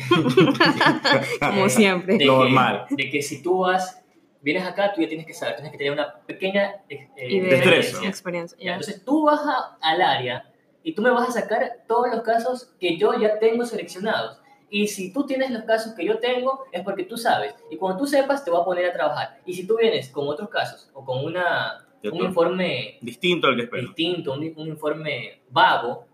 [1.41, 2.17] Como eh, siempre.
[2.19, 2.87] de Normal.
[2.89, 4.03] Que, de que si tú vas,
[4.41, 8.09] vienes acá, tú ya tienes que saber, tienes que tener una pequeña eh, experiencia.
[8.09, 8.59] experiencia.
[8.61, 8.73] Ya.
[8.75, 10.45] Entonces tú vas a- al área
[10.83, 14.39] y tú me vas a sacar todos los casos que yo ya tengo seleccionados.
[14.77, 17.55] Y si tú tienes los casos que yo tengo, es porque tú sabes.
[17.71, 19.39] Y cuando tú sepas, te voy a poner a trabajar.
[19.47, 23.63] Y si tú vienes con otros casos o con una, un informe Distinto al que
[23.63, 23.83] espero.
[23.85, 26.07] distinto, un, un informe vago,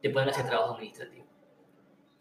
[0.00, 1.24] te pueden hacer trabajo administrativo.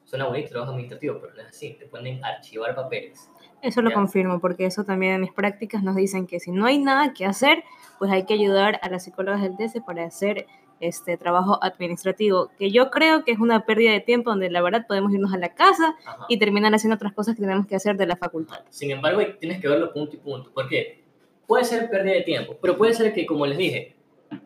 [0.05, 1.73] Suena bonito trabajo administrativo, pero no es así.
[1.77, 3.29] Te pueden archivar papeles.
[3.61, 3.95] Eso lo Ya.
[3.95, 7.25] confirmo, porque eso también en mis prácticas nos dicen que si no hay nada que
[7.27, 7.63] hacer,
[7.99, 10.47] pues hay que ayudar a las psicólogas del DS para hacer
[10.79, 14.85] este trabajo administrativo, que yo creo que es una pérdida de tiempo donde la verdad
[14.87, 16.25] podemos irnos a la casa Ajá.
[16.29, 18.59] y terminar haciendo otras cosas que tenemos que hacer de la facultad.
[18.69, 20.51] Sin embargo, tienes que verlo punto y punto.
[20.51, 21.03] ¿Por qué?
[21.47, 23.95] Puede ser pérdida de tiempo, pero puede ser que, como les dije,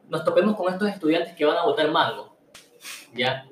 [0.10, 2.36] nos topemos con estos estudiantes que van a votar mango.
[3.14, 3.46] ¿Ya?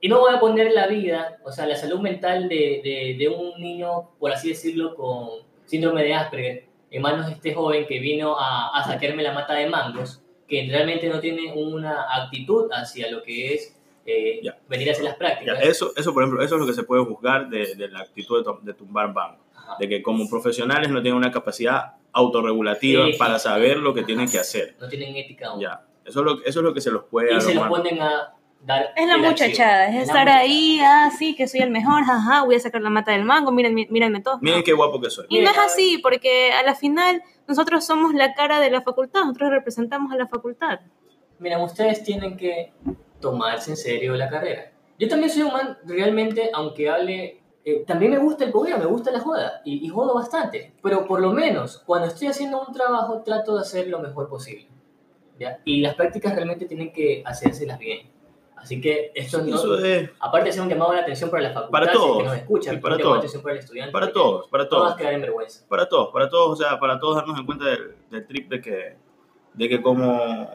[0.00, 3.28] Y no voy a poner la vida, o sea, la salud mental de, de, de
[3.28, 5.28] un niño, por así decirlo, con
[5.66, 9.54] síndrome de Asperger, en manos de este joven que vino a, a saquearme la mata
[9.54, 10.19] de mangos,
[10.50, 15.14] que realmente no tiene una actitud hacia lo que es eh, venir a hacer las
[15.14, 15.60] prácticas.
[15.62, 18.44] eso, eso, por ejemplo, eso es lo que se puede juzgar de, de la actitud
[18.44, 19.46] de, de tumbar bancos.
[19.54, 19.76] Ajá.
[19.78, 23.12] De que como profesionales no tienen una capacidad autorregulativa Sí.
[23.18, 24.74] para saber lo que tienen que hacer.
[24.80, 25.60] No tienen ética aún.
[25.60, 27.82] Ya, eso es lo, eso es lo que se los puede y se lo abrumar.
[27.82, 28.92] ponen a dar.
[28.96, 30.38] Es la muchachada, es estar muchachada.
[30.38, 33.52] ahí, ah, sí, que soy el mejor, jaja, voy a sacar la mata del mango,
[33.52, 34.40] miren, mírenme todos.
[34.42, 35.26] Miren qué guapo que soy.
[35.28, 39.20] Y no es así, porque a la final nosotros somos la cara de la facultad,
[39.20, 40.80] nosotros representamos a la facultad.
[41.38, 42.72] Miren, ustedes tienen que
[43.20, 44.72] tomarse en serio la carrera.
[44.98, 47.40] Yo también soy un man, realmente, aunque hable.
[47.64, 50.74] eh, también me gusta el poder, me gusta la joda y, y jodo bastante.
[50.82, 54.68] Pero por lo menos, cuando estoy haciendo un trabajo, trato de hacer lo mejor posible.
[55.38, 55.58] ¿ya?
[55.64, 58.10] Y las prácticas realmente tienen que hacérselas bien.
[58.60, 59.56] Así que esto no.
[59.56, 61.96] Eso es Aparte de ser un llamado de atención para la facultad, Para si es
[61.98, 63.18] todos, que nos escuchan, y para todos.
[63.18, 63.92] atención para el estudiante.
[63.92, 64.96] para todos, para Todas todos.
[64.98, 65.64] quedan en vergüenza.
[65.68, 68.60] Para todos, para todos, o sea, para todos darnos en cuenta del, del trip de
[68.60, 68.96] que,
[69.54, 70.46] de que como,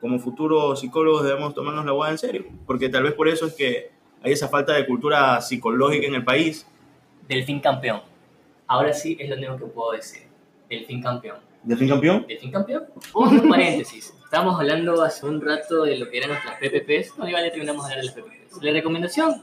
[0.00, 2.46] como futuros psicólogos debemos tomarnos la hueá en serio.
[2.66, 6.24] Porque tal vez por eso es que hay esa falta de cultura psicológica en el
[6.24, 6.66] país.
[7.28, 8.02] Delfín campeón.
[8.66, 10.22] Ahora sí es lo único que puedo decir.
[10.68, 11.38] Delfín campeón.
[11.62, 12.24] ¿De fin campeón?
[12.26, 12.86] Delfín campeón.
[13.14, 14.12] Un paréntesis.
[14.32, 17.18] Estábamos hablando hace un rato de lo que eran nuestras PPPs.
[17.18, 18.62] No, igual ya terminamos de hablar de las PPPs.
[18.62, 19.42] La recomendación,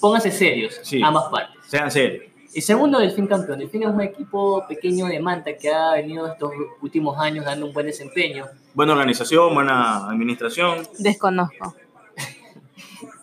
[0.00, 1.02] pónganse serios, Sí.
[1.02, 1.56] ambas partes.
[1.66, 2.22] Sean serios.
[2.54, 3.58] Y segundo, Delfín campeón.
[3.58, 7.72] Delfín es un equipo pequeño de Manta que ha venido estos últimos años dando un
[7.72, 8.46] buen desempeño.
[8.74, 10.86] Buena organización, buena administración.
[11.00, 11.74] Desconozco.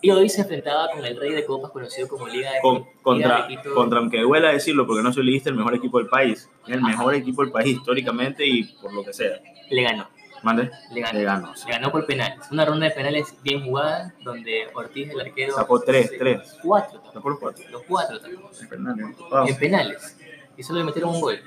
[0.02, 2.90] Y hoy se enfrentaba con el rey de copas conocido como Liga de, Con- Liga
[3.02, 3.74] contra, de Quito.
[3.74, 6.48] contra, aunque duela decirlo, porque no soy liguista, el mejor equipo del país.
[6.66, 9.40] Es el mejor equipo del país históricamente y por lo que sea.
[9.70, 10.08] Le ganó.
[10.46, 10.70] Mande.
[10.92, 11.18] Le ganó.
[11.18, 11.68] Le ganó, sí.
[11.68, 12.38] Ganó por penales.
[12.52, 15.54] Una ronda de penales bien jugada donde Ortiz, el arquero.
[15.56, 16.56] Sacó tres, se- tres.
[16.62, 17.00] Cuatro.
[17.00, 17.14] también.
[17.14, 17.64] Sacó los cuatro.
[17.70, 19.16] Los cuatro también.
[19.28, 19.46] Wow.
[19.48, 20.16] En penales.
[20.56, 21.40] Y solo le metieron un gol.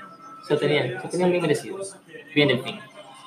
[0.45, 1.95] Se lo tenían, se lo tenían bien merecidos.
[2.35, 2.79] Bien, en fin.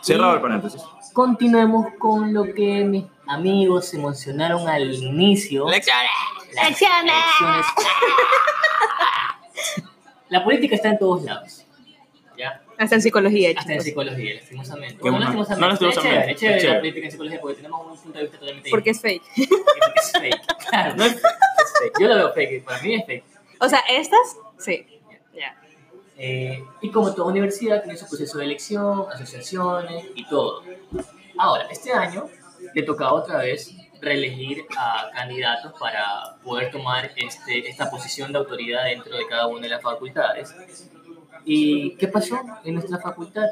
[0.03, 0.83] Cerrado el paréntesis.
[1.15, 5.69] Continuemos con lo que mis amigos se emocionaron al inicio.
[5.71, 6.11] ¡Lecciones!
[6.55, 7.15] ¡Lecciones!
[7.41, 7.67] elecciones.
[10.29, 11.62] La política está en todos lados.
[12.83, 13.85] Hasta en psicología, Hasta en chicos.
[13.85, 14.97] psicología, lastimosamente.
[15.01, 15.25] Bueno, bueno.
[15.25, 15.61] lastimosamente.
[15.61, 16.75] No lastimosamente, Es chévere, es chévere es chévere.
[16.75, 19.23] la política en psicología porque tenemos un punto de vista totalmente Porque es fake.
[19.37, 19.95] diferente.
[19.97, 20.57] es fake.
[20.69, 21.21] Claro, no es, es
[21.81, 22.01] fake.
[22.01, 23.25] Yo lo veo fake, para mí es fake.
[23.61, 24.87] O sea, estas, sí.
[25.35, 25.57] Ya.
[26.19, 30.63] Eh, y como toda universidad tiene su proceso de elección, asociaciones y todo.
[31.39, 32.29] Ahora, este año
[32.75, 38.85] le tocaba otra vez reelegir a candidatos para poder tomar este, esta posición de autoridad
[38.85, 40.55] dentro de cada una de las facultades.
[41.45, 43.47] ¿Y qué pasó en nuestra facultad?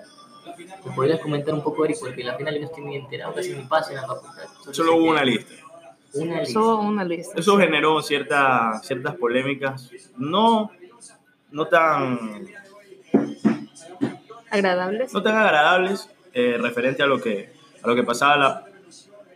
[0.84, 1.98] ¿Me podrías comentar un poco, Eric?
[2.00, 4.42] Porque al final yo no estoy muy enterado, casi ni paso en la facultad.
[4.70, 5.54] Solo sé hubo que- una lista.
[6.14, 6.52] Una lista.
[6.52, 7.38] Solo una lista.
[7.40, 10.70] Eso generó cierta, ciertas polémicas, no,
[11.52, 12.46] no, tan,
[14.50, 15.12] Agradables.
[15.12, 18.64] no tan agradables eh, referente a lo que, a lo que pasaba a la,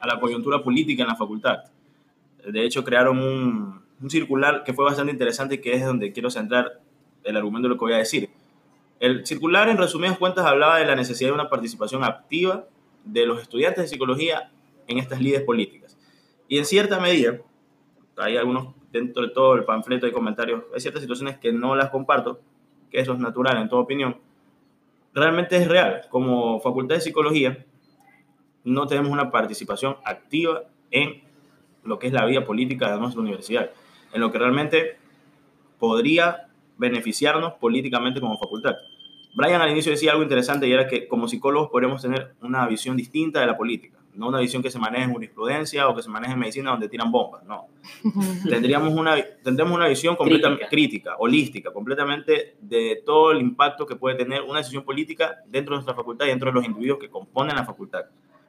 [0.01, 1.65] a la coyuntura política en la facultad.
[2.45, 6.81] De hecho, crearon un, un circular que fue bastante interesante, que es donde quiero centrar
[7.23, 8.29] el argumento de lo que voy a decir.
[9.01, 12.67] El circular, en resumidas cuentas, hablaba de la necesidad de una participación activa
[13.05, 14.51] de los estudiantes de psicología
[14.87, 15.99] en estas lides políticas.
[16.49, 17.39] Y en cierta medida,
[18.17, 21.91] hay algunos, dentro de todo el panfleto hay comentarios, hay ciertas situaciones que no las
[21.91, 22.41] comparto,
[22.91, 24.19] que eso es natural en toda opinión,
[25.13, 26.03] realmente es real.
[26.11, 27.65] Como facultad de psicología,
[28.65, 31.23] no tenemos una participación activa en
[31.83, 33.71] lo que es la vida política de nuestra universidad,
[34.13, 34.97] en lo que realmente
[35.79, 38.75] podría beneficiarnos políticamente como facultad.
[39.35, 42.97] Brian al inicio decía algo interesante y era que como psicólogos podríamos tener una visión
[42.97, 46.09] distinta de la política, no una visión que se maneje en jurisprudencia o que se
[46.09, 47.67] maneje en medicina donde tiran bombas, no.
[48.49, 51.17] Tendríamos una, tendríamos una visión completamente crítica.
[51.19, 55.95] holística, completamente de todo el impacto que puede tener una decisión política dentro de nuestra
[55.95, 58.05] facultad y dentro de los individuos que componen la facultad.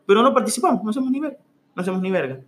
[0.06, 1.40] Pero no participamos, no hacemos ni verga,
[1.76, 2.40] no hacemos ni verga.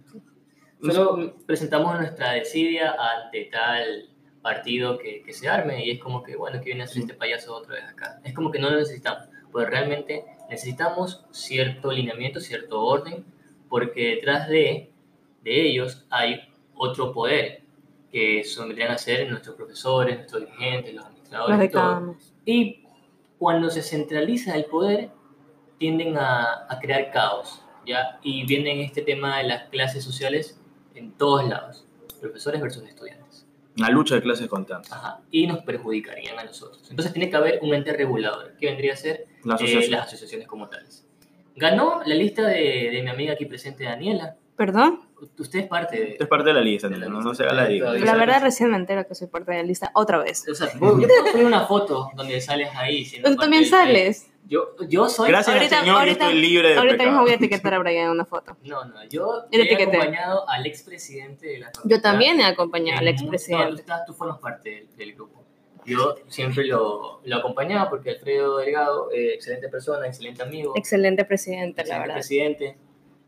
[0.80, 4.10] Solo presentamos nuestra desidia ante tal
[4.48, 7.14] partido que, que, se arme y es como que, bueno, que viene a hacer este
[7.14, 8.22] payaso otra vez acá.
[8.24, 13.26] Es como que no lo necesitamos, pues realmente necesitamos cierto alineamiento, cierto orden,
[13.68, 14.90] porque detrás de,
[15.44, 17.64] de ellos hay otro poder,
[18.10, 21.74] que son, vendrían a ser nuestros profesores, nuestros dirigentes, los administradores.
[21.74, 22.86] Los y
[23.38, 25.10] cuando se centraliza el poder,
[25.78, 28.18] tienden a, a, crear caos, ¿ya?
[28.24, 30.58] Y viene este tema de las clases sociales
[30.96, 31.86] en todos lados,
[32.22, 33.27] profesores versus estudiantes.
[33.78, 34.92] Una lucha de clases constantes.
[34.92, 36.88] Ajá, y nos perjudicarían a nosotros.
[36.90, 39.28] Entonces tiene que haber un ente regulador, que vendría a ser
[39.60, 41.06] eh, las asociaciones como tales.
[41.56, 44.36] Ganó la lista de, de mi amiga aquí presente, Daniela.
[44.56, 45.02] ¿Perdón?
[45.38, 46.12] Usted es parte de...
[46.14, 47.94] Usted es parte de la lista, de la no, no se haga la lista.
[47.94, 50.48] La verdad, recién me entero que soy parte de la lista otra vez.
[50.50, 50.98] O sea, yo puedo
[51.32, 53.08] poner una foto donde sales ahí.
[53.24, 54.32] ¿Tú también sales?
[54.48, 55.30] Yo, yo soy...
[55.30, 58.06] Gracias ahorita, señor, ahorita, yo estoy libre de Ahorita mismo voy a etiquetar a Brian
[58.06, 58.56] en una foto.
[58.64, 61.90] No, no, yo he acompañado al expresidente de la facultad.
[61.90, 63.84] Yo también he acompañado al expresidente.
[63.88, 65.44] No, tú, tú formas parte del, del, grupo.
[65.86, 70.74] Yo siempre lo, lo acompañaba porque Alfredo Delgado, eh, excelente persona, excelente amigo.
[70.76, 72.16] Excelente presidente, la verdad.
[72.16, 72.78] presidente,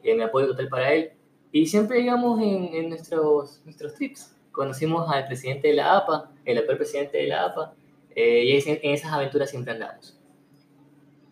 [0.04, 1.12] eh, me apoyo total para él.
[1.52, 6.58] Y siempre, digamos, en, en nuestros, nuestros trips, conocimos al presidente de la APA, el
[6.58, 7.74] actual presidente de la APA,
[8.16, 10.19] eh, y en esas aventuras siempre andamos.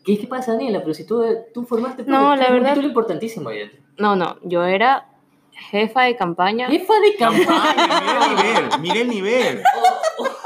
[0.08, 0.80] ¿Qué, ¿Qué pasa, Daniela?
[0.80, 1.22] Pero si tú,
[1.54, 3.80] tú formaste no, la verdad, un importantísimo ahí dentro.
[3.98, 5.06] No, no, yo era
[5.52, 6.70] jefa de campaña.
[6.70, 9.64] Jefa de campaña, mira el nivel, mira el nivel.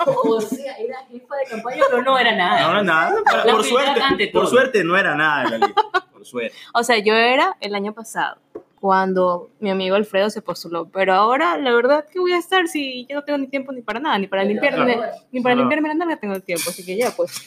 [0.07, 2.61] O, o, o, sea, era jefa de campaña, pero no era nada.
[2.63, 3.15] No era nada.
[3.51, 5.83] Por, suerte, por suerte no era nada en la lista.
[6.11, 6.57] Por suerte.
[6.73, 8.37] O sea, yo era el año pasado
[8.79, 10.89] cuando mi amigo Alfredo se postuló.
[10.89, 13.83] Pero ahora, la verdad, ¿qué voy a estar si yo no tengo ni tiempo ni
[13.83, 14.17] para nada?
[14.17, 14.97] Ni para limpiarme,
[15.31, 17.45] ni para limpiarme la nalga tengo tiempo, así que ya, pues.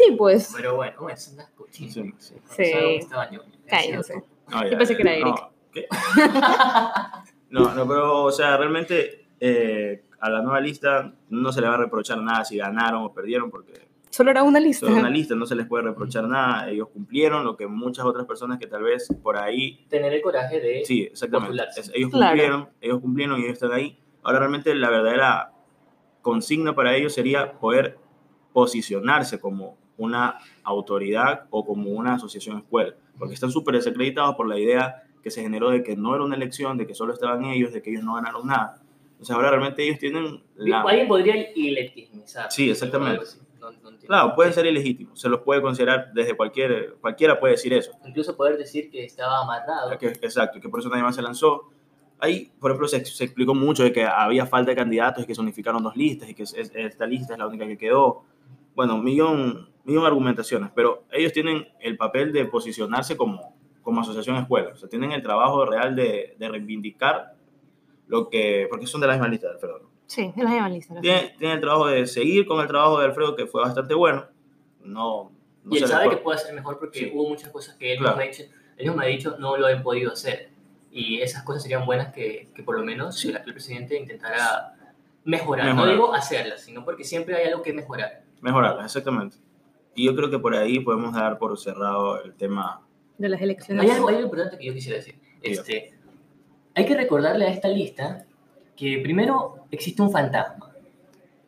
[0.00, 0.52] Sí, pues.
[0.56, 1.92] Pero bueno, es una cochina.
[1.92, 2.34] Sí, sí.
[2.56, 3.06] sí.
[3.66, 4.22] Cállense.
[4.48, 5.26] No, yo pensé que era Eric.
[5.26, 5.86] No, ¿qué?
[7.50, 11.74] no, no, pero, o sea, realmente eh, a la nueva lista no se le va
[11.74, 14.86] a reprochar nada si ganaron o perdieron, porque Solo era una lista.
[14.86, 16.68] Solo una lista, no se les puede reprochar nada.
[16.68, 19.86] Ellos cumplieron lo que muchas otras personas que tal vez por ahí...
[19.88, 20.84] Tener el coraje de...
[20.84, 21.62] Sí, exactamente.
[21.94, 24.00] ellos cumplieron, ellos cumplieron y ellos están ahí.
[24.22, 25.52] Ahora realmente la verdadera
[26.22, 27.98] consigna para ellos sería poder
[28.52, 34.58] posicionarse como una autoridad o como una asociación escuela, porque están súper desacreditados por la
[34.58, 37.72] idea que se generó de que no era una elección, de que solo estaban ellos,
[37.72, 38.80] de que ellos no ganaron nada.
[39.20, 40.42] O sea, ahora realmente ellos tienen...
[40.56, 40.80] La...
[40.80, 42.50] Alguien podría ilegitimizar.
[42.50, 43.26] Sí, exactamente.
[44.06, 47.92] Claro, pueden ser ilegítimos, se los puede considerar desde cualquier, cualquiera puede decir eso.
[48.06, 49.96] Incluso poder decir que estaba amarrado.
[49.98, 51.68] Que, exacto, que por eso nadie más se lanzó.
[52.18, 55.34] Ahí, por ejemplo, se, se, explicó mucho de que había falta de candidatos y que
[55.34, 58.24] se unificaron dos listas y que esta lista es la única que quedó.
[58.74, 64.70] Bueno, millón, millón argumentaciones, pero ellos tienen el papel de posicionarse como, como asociación escuela.
[64.72, 67.34] O sea, tienen el trabajo real de, de reivindicar
[68.06, 69.88] lo que, porque son de la misma lista, Alfredo.
[70.06, 71.00] Sí, de la misma lista.
[71.00, 74.26] Tiene, tiene, el trabajo de seguir con el trabajo de Alfredo, que fue bastante bueno.
[74.82, 75.30] No,
[75.62, 77.10] no y él sabe que puede hacer mejor porque sí.
[77.14, 78.16] hubo muchas cosas que él, claro.
[78.16, 78.42] me ha dicho,
[78.76, 80.50] él me ha dicho no lo han podido hacer.
[80.90, 83.32] Y esas cosas serían buenas que, que por lo menos sí.
[83.32, 84.74] el presidente intentara
[85.24, 85.66] mejorar.
[85.66, 85.74] mejorar.
[85.74, 88.22] No digo hacerlas, sino porque siempre hay algo que mejorar.
[88.40, 89.36] Mejorarlas, exactamente.
[89.94, 92.82] Y yo creo que por ahí podemos dar por cerrado el tema
[93.18, 93.84] de las elecciones.
[93.84, 95.16] Hay algo, hay algo importante que yo quisiera decir.
[95.42, 95.92] Este,
[96.74, 98.24] hay que recordarle a esta lista
[98.76, 100.72] que primero existe un fantasma.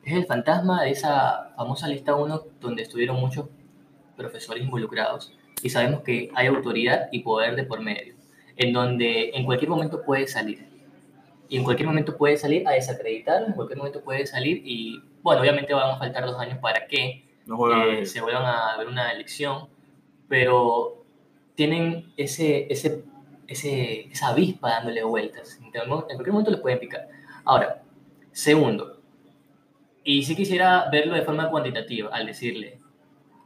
[0.04, 3.46] Es el fantasma de esa famosa lista 1 donde estuvieron muchos
[4.16, 8.14] profesores involucrados y sabemos que hay autoridad y poder de por medio,
[8.56, 10.66] en donde en cualquier momento puede salir.
[11.48, 15.40] Y en cualquier momento puede salir a desacreditar, en cualquier momento puede salir y, bueno,
[15.42, 19.10] obviamente van a faltar dos años para que no eh, se vuelvan a ver una
[19.12, 19.68] elección,
[20.28, 21.04] pero
[21.54, 23.04] tienen ese, ese,
[23.46, 25.58] ese, esa avispa dándole vueltas.
[25.62, 27.08] En cualquier momento les pueden picar.
[27.44, 27.82] Ahora,
[28.30, 29.00] segundo,
[30.04, 32.80] y si quisiera verlo de forma cuantitativa, al decirle,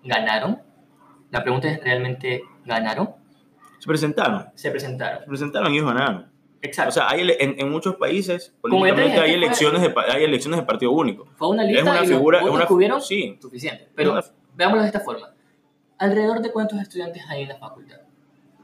[0.04, 0.62] ¿ganaron?
[1.30, 3.11] La pregunta es, ¿realmente ganaron?
[3.78, 4.46] Se presentaron.
[4.54, 5.20] Se presentaron.
[5.20, 6.36] Se presentaron y ellos ganaron.
[6.66, 6.90] Exacto.
[6.90, 10.92] O sea, hay, en, en, muchos países políticamente hay elecciones, de, hay elecciones de partido
[10.92, 11.26] único.
[11.37, 13.38] Fue una lista es una y figura, los una, tuvieron sí.
[13.40, 13.88] suficiente.
[13.94, 14.24] Pero una,
[14.55, 15.33] veámoslo de esta forma.
[15.98, 17.96] ¿Alrededor de cuántos estudiantes hay en la facultad?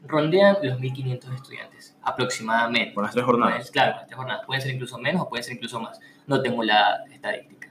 [0.05, 2.95] rondean los 1.500 estudiantes, aproximadamente.
[2.95, 3.57] Con las tres jornadas.
[3.57, 4.47] Pues, claro, con las tres jornadas.
[4.47, 6.01] Pueden ser incluso menos o pueden ser incluso más.
[6.27, 7.69] No tengo la estadística.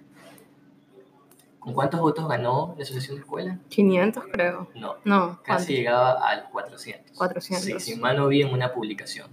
[1.60, 3.60] ¿Con cuántos votos ganó la asociación de escuela?
[3.70, 4.67] 500 creo.
[4.74, 7.15] No, No, casi llegaba a los 400.
[7.15, 7.84] 400.
[7.84, 9.30] Sí, si mal no vi en una publicación.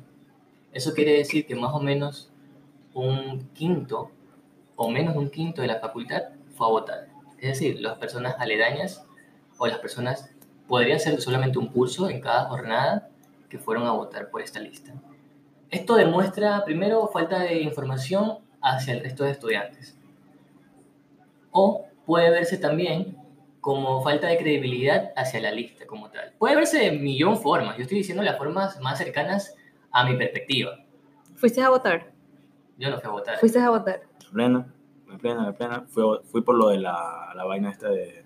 [0.72, 2.30] Eso quiere decir que más o menos
[2.94, 4.10] un quinto
[4.76, 6.22] o menos de un quinto de la facultad
[6.54, 7.08] fue a votar.
[7.38, 9.04] Es decir, las personas aledañas
[9.58, 10.30] o las personas
[10.66, 13.08] podrían ser solamente un curso en cada jornada
[13.48, 14.92] que fueron a votar por esta lista.
[15.70, 19.96] Esto demuestra, primero, falta de información hacia el resto de estudiantes.
[21.50, 23.16] O puede verse también
[23.60, 26.32] como falta de credibilidad hacia la lista como tal.
[26.38, 27.76] Puede verse de millón formas.
[27.76, 29.54] Yo estoy diciendo las formas más cercanas
[29.92, 30.78] a mi perspectiva.
[31.36, 32.10] ¿Fuiste a votar?
[32.76, 33.38] Yo no fui a votar.
[33.38, 34.02] ¿Fuiste a votar?
[34.26, 34.66] En plena,
[35.10, 35.84] en plena, en plena.
[35.88, 38.24] Fui, fui por lo de la, la vaina esta de,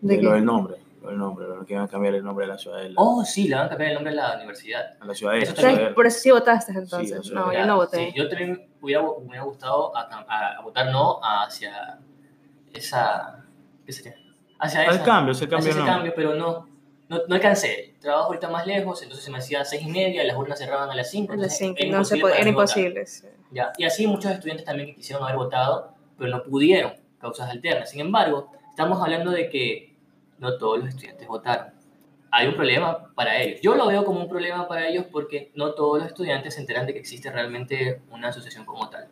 [0.00, 0.76] ¿De de lo del nombre.
[1.02, 2.94] Lo del nombre, lo que iban a cambiar el nombre de la ciudad de la,
[2.96, 4.96] Oh, sí, le van a cambiar el nombre a la universidad.
[4.98, 5.94] a la ciudad de eso la también.
[5.94, 7.18] por eso sí votaste Sí, entonces.
[7.20, 8.12] eso no, yo no Sí, voté.
[8.16, 12.00] yo también hubiera, me hubiera gustado a, a- a votar no hacia
[12.74, 13.44] esa...
[13.86, 14.16] ¿Qué sería?
[14.58, 15.92] Hacia Al esa- cambio, se hacia ese el nombre.
[15.94, 16.67] cambio, pero no,
[17.08, 17.94] no, no alcancé.
[18.00, 20.90] Trabajo ahorita más lejos, entonces se me hacía a seis y media, las urnas cerraban
[20.90, 21.32] a las cinco.
[21.32, 21.88] A las entonces 5.
[21.88, 23.06] era No se era imposible.
[23.06, 23.26] sí.
[23.50, 27.90] Ya, Y así muchos estudiantes también que quisieron haber votado, pero no pudieron, causas alternas.
[27.90, 29.94] Sin embargo, estamos hablando de que
[30.38, 31.72] no todos los estudiantes votaron.
[32.30, 33.60] Hay un problema para ellos.
[33.62, 36.86] Yo lo veo como un problema para ellos porque no todos los estudiantes se enteran
[36.86, 39.08] de que existe realmente una asociación como tal.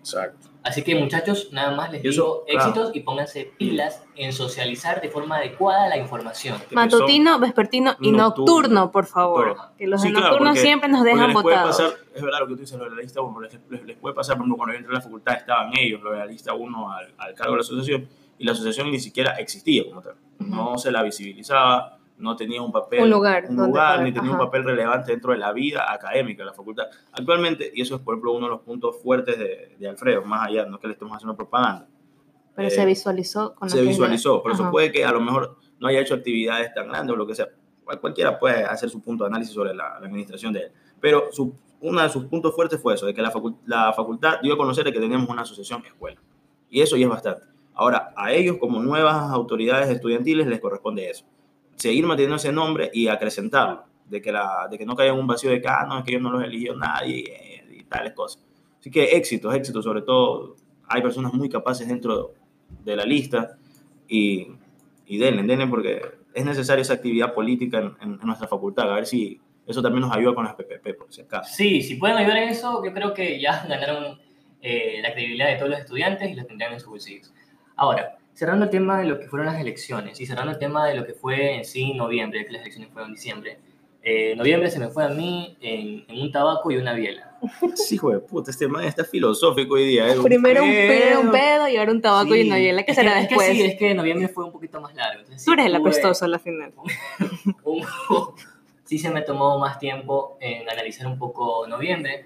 [0.00, 0.48] Exacto.
[0.62, 2.60] Así que muchachos, nada más les eso, digo claro.
[2.68, 6.58] éxitos y pónganse pilas en socializar de forma adecuada la información.
[6.68, 8.18] Que Matutino, vespertino y Nocturno.
[8.44, 9.54] nocturno, por favor.
[9.54, 9.70] Todo.
[9.78, 11.76] Que los Sí, de claro, siempre nos dejan les puede votados.
[11.78, 13.96] pasar, es verdad lo que tú dices, lo de la lista 1, les, les- les
[13.96, 16.26] puede pasar, por ejemplo, cuando yo entré a la facultad estaban ellos, lo de la
[16.26, 20.02] lista 1 al, al cargo de la asociación, y la asociación ni siquiera existía como
[20.02, 20.14] tal.
[20.40, 23.00] No se la visibilizaba, no tenía un papel,
[23.50, 26.54] Un lugar un ni tenía un papel relevante dentro de la vida académica de la
[26.54, 26.84] facultad.
[27.12, 30.46] Actualmente, y eso es, por ejemplo, uno de los puntos fuertes de, de Alfredo, más
[30.48, 31.88] allá, no es que le estemos haciendo propaganda,
[32.54, 34.42] Pero eh, se visualizó con se visualizó.
[34.42, 37.26] Por eso puede que a lo mejor no haya hecho actividades tan grandes o lo
[37.26, 37.48] que sea.
[37.84, 40.72] Cual- Cualquiera puede hacer su punto de análisis sobre la, la administración de él.
[41.00, 44.40] Pero su, uno de sus puntos fuertes fue eso, de que la, facul- la facultad
[44.42, 46.20] dio a conocer de que teníamos una asociación escuela.
[46.68, 47.46] Y eso ya es bastante.
[47.74, 51.24] Ahora, a ellos como nuevas autoridades estudiantiles les corresponde eso.
[51.80, 53.84] Seguir manteniendo ese nombre y acrecentarlo.
[54.06, 56.04] De que, la, de que no caiga en un vacío de que, ah, no, es
[56.04, 58.42] que ellos no los eligió nadie y tales cosas.
[58.80, 60.56] Así que éxitos, éxitos, sobre todo
[60.88, 62.34] hay personas muy capaces dentro
[62.84, 63.56] de la lista
[64.08, 64.48] y,
[65.06, 66.02] y denle, denle porque
[66.34, 70.00] es necesaria esa actividad política en, en- en nuestra facultad, a ver si eso también
[70.02, 71.52] nos ayuda con las PPP, por si acaso.
[71.54, 74.18] Sí, si pueden ayudar en eso, yo creo que ya ganaron
[74.60, 77.32] eh, la credibilidad de todos los estudiantes y los tendrán en sus bolsillos.
[77.76, 80.94] Ahora, cerrando el tema de lo que fueron las elecciones y cerrando el tema de
[80.94, 83.58] lo que fue en sí noviembre, que las elecciones fueron en diciembre.
[84.02, 87.36] eh, noviembre se me fue a mí en, en un tabaco y una biela.
[87.74, 90.08] Sí, hijo de puta, este man está filosófico hoy día.
[90.08, 90.16] ¿eh?
[90.22, 91.20] Primero un pedo.
[91.20, 92.82] un pedo y ahora un tabaco y una hiela.
[92.82, 93.48] ¿Qué es será es después?
[93.48, 95.20] Que sí, es que noviembre fue un poquito más largo.
[95.20, 96.72] entonces Tú sí eres el apestoso a la final.
[97.64, 97.84] un-
[98.84, 102.24] sí se me tomó más tiempo en analizar un poco noviembre,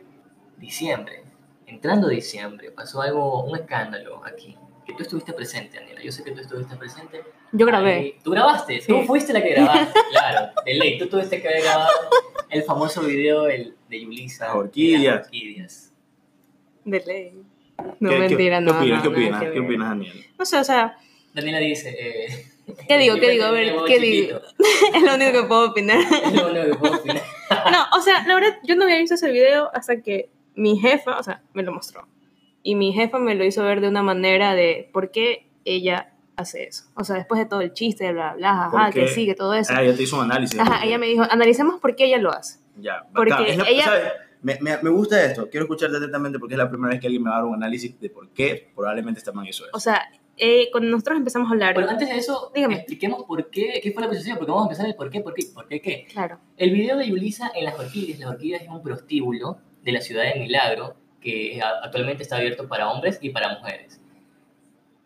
[0.59, 1.24] diciembre.
[1.66, 4.57] Entrando diciembre, pasó algo, un escándalo aquí.
[4.86, 6.02] Que tú estuviste presente, Daniela.
[6.02, 7.22] Yo sé que tú estuviste presente.
[7.52, 7.94] Yo grabé.
[7.94, 8.80] Ahí- ¿Tú grabaste?
[8.80, 8.86] Sí.
[8.88, 10.52] Tú fuiste la que grabaste, claro.
[10.64, 11.90] De ley, tú tuviste que haber grabado
[12.50, 14.46] el famoso video el, de Yulisa.
[14.48, 15.02] Las orquídeas.
[15.16, 15.92] las orquídeas.
[16.84, 17.32] De ley.
[17.98, 18.72] No, ¿Qué- mentira, qué, no.
[18.72, 19.04] ¿Qué opinas?
[19.04, 19.40] no, ¿Qué nada opinas?
[19.40, 19.68] que ¿Qué ver.
[19.68, 20.26] opinas, Daniel?
[20.38, 20.98] No sé, o sea,
[21.32, 21.96] Daniela dice...
[21.98, 22.46] Eh,
[22.88, 23.16] ¿qué digo?
[23.20, 23.44] ¿Qué digo?
[23.44, 24.38] A ver, ¿qué digo?
[24.40, 24.96] chiquito.
[24.96, 25.98] es lo único que puedo opinar.
[26.00, 27.22] Es lo único que puedo opinar.
[27.72, 31.18] No, o sea, la verdad, yo no había visto ese video hasta que mi jefa,
[31.18, 32.06] o sea, me lo mostró.
[32.64, 36.64] Y mi jefa me lo hizo ver de una manera de por qué ella hace
[36.64, 36.85] eso.
[36.96, 39.09] O sea, después de todo el chiste, bla, bla, ajá, ¿Por que qué?
[39.09, 39.72] sigue todo eso.
[39.77, 40.59] Ah, ya te hizo un análisis.
[40.59, 42.59] Ajá, ella me dijo, analicemos por qué ella lo hace.
[42.81, 43.33] Ya, Porque.
[43.50, 44.03] Es la- ella- ¿sabes?
[44.42, 45.48] Me, me, me gusta esto.
[45.48, 47.55] Quiero escucharte atentamente porque es la primera vez que alguien me va a dar un
[47.55, 49.70] análisis de por qué probablemente esta man hizo eso.
[49.74, 50.03] O sea,
[50.37, 52.74] eh, cuando nosotros empezamos a hablar, Bueno, antes de eso, Dígame.
[52.77, 55.33] expliquemos por qué, qué fue la acusación, porque vamos a empezar el por qué, por
[55.35, 56.07] qué, por qué, qué.
[56.12, 60.00] claro, El video de Yulisa en las orquídeas, las orquídeas es un prostíbulo de la
[60.00, 64.00] ciudad de Milagro que actualmente está abierto para hombres y para mujeres.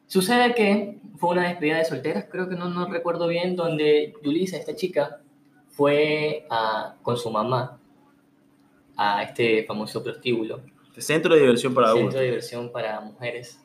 [0.07, 4.57] Sucede que fue una despedida de solteras, creo que no, no recuerdo bien, donde Yulisa,
[4.57, 5.21] esta chica,
[5.69, 7.79] fue a- con su mamá
[8.97, 10.61] a este famoso prostíbulo.
[10.97, 12.21] Centro de diversión para centro adultos.
[12.21, 13.63] de diversión para mujeres.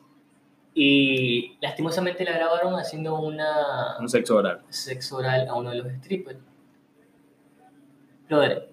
[0.74, 4.60] Y lastimosamente la grabaron haciendo una Un sexo oral.
[4.68, 6.38] sexo oral a uno de los strippers.
[8.28, 8.68] Brother,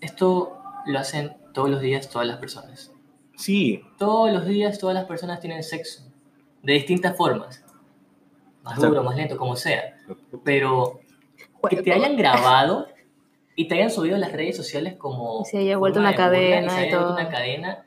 [0.00, 2.92] esto lo hacen todos los días todas las personas.
[3.36, 6.04] Sí, Todos los días todas las personas tienen sexo.
[6.62, 7.64] De distintas formas.
[8.62, 9.96] Más duro, más lento, como sea.
[10.44, 11.00] Pero
[11.68, 12.86] que te hayan grabado
[13.56, 15.42] y te hayan subido a las redes sociales como...
[15.42, 17.84] Y se haya vuelto una cadena y se y haya vuelto una cadena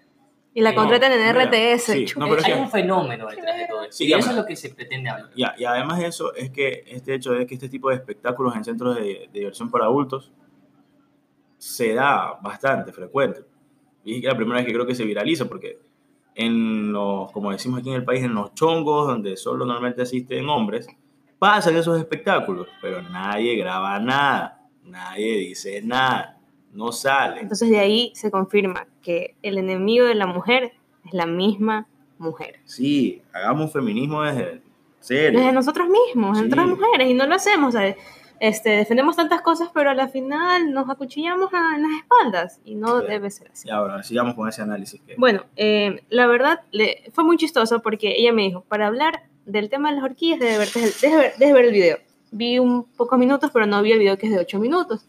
[0.54, 1.82] Y la No, contratan en mira, RTS.
[1.84, 3.92] sí, no, pero hay que- un fenómeno detrás de todo eso.
[3.92, 5.32] Sí, y ya, eso es lo que se pretende hablar.
[5.36, 8.56] Ya, y además de eso es que este hecho de que este tipo de espectáculos
[8.56, 10.32] en centros de, de diversión para adultos
[11.58, 13.42] se da bastante frecuente.
[14.10, 15.80] Y la primera vez que creo que se viraliza porque
[16.34, 20.48] en los, como decimos aquí en el país, en los chongos donde solo normalmente asisten
[20.48, 20.88] hombres,
[21.40, 26.38] pasan esos espectáculos, pero nadie graba nada, nadie dice nada,
[26.72, 27.42] no sale.
[27.42, 30.72] Entonces de ahí se confirma que el enemigo de la mujer
[31.06, 31.88] es la misma
[32.18, 32.60] mujer.
[32.64, 34.62] Sí, hagamos feminismo desde
[35.02, 35.38] serio.
[35.40, 36.46] Desde nosotros mismos, Sí.
[36.46, 37.74] entre las mujeres, y no lo hacemos.
[37.74, 37.94] sea,
[38.40, 42.76] Este, defendemos tantas cosas, pero a la final nos acuchillamos a- en las espaldas y
[42.76, 43.08] no Sí.
[43.08, 43.68] debe ser así.
[43.68, 45.02] Y ahora, sigamos con ese análisis.
[45.02, 49.24] Que, Bueno, eh, la verdad le, fue muy chistoso porque ella me dijo, para hablar
[49.46, 50.74] del tema de las horquillas, debes
[51.40, 51.98] ver, el video.
[52.32, 55.06] Vi un pocos minutos, pero no vi el video que es de 8 minutos.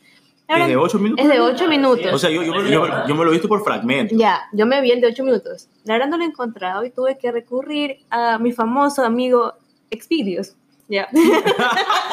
[0.46, 1.24] Ahora, ¿Es de 8 minutos?
[1.26, 2.12] es de 8 minutos.
[2.12, 4.16] O sea, yo, yo, me- yo- yo me lo he visto por fragmentos.
[4.16, 5.68] Ya, yo me vi el de 8 minutos.
[5.84, 9.52] La verdad no lo he encontrado y tuve que recurrir a mi famoso amigo
[9.90, 10.54] Xvideos.
[10.88, 11.06] Ya.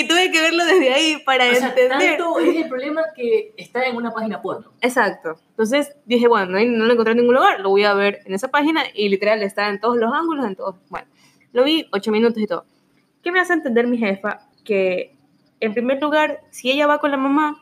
[0.00, 2.16] y tuve que verlo desde ahí para O sea, entender.
[2.16, 4.72] tanto es el problema que está en una página porno.
[4.80, 5.38] Exacto.
[5.50, 8.34] Entonces dije, bueno, no, no lo encontré en ningún lugar, lo voy a ver en
[8.34, 10.76] esa página y literal está en todos los ángulos, en todos.
[10.88, 11.06] Bueno,
[11.52, 12.64] lo vi 8 minutos y todo.
[13.22, 14.40] ¿Qué me hace entender mi jefa?
[14.64, 15.14] Que
[15.60, 17.56] en primer lugar, si ella va con la mamá,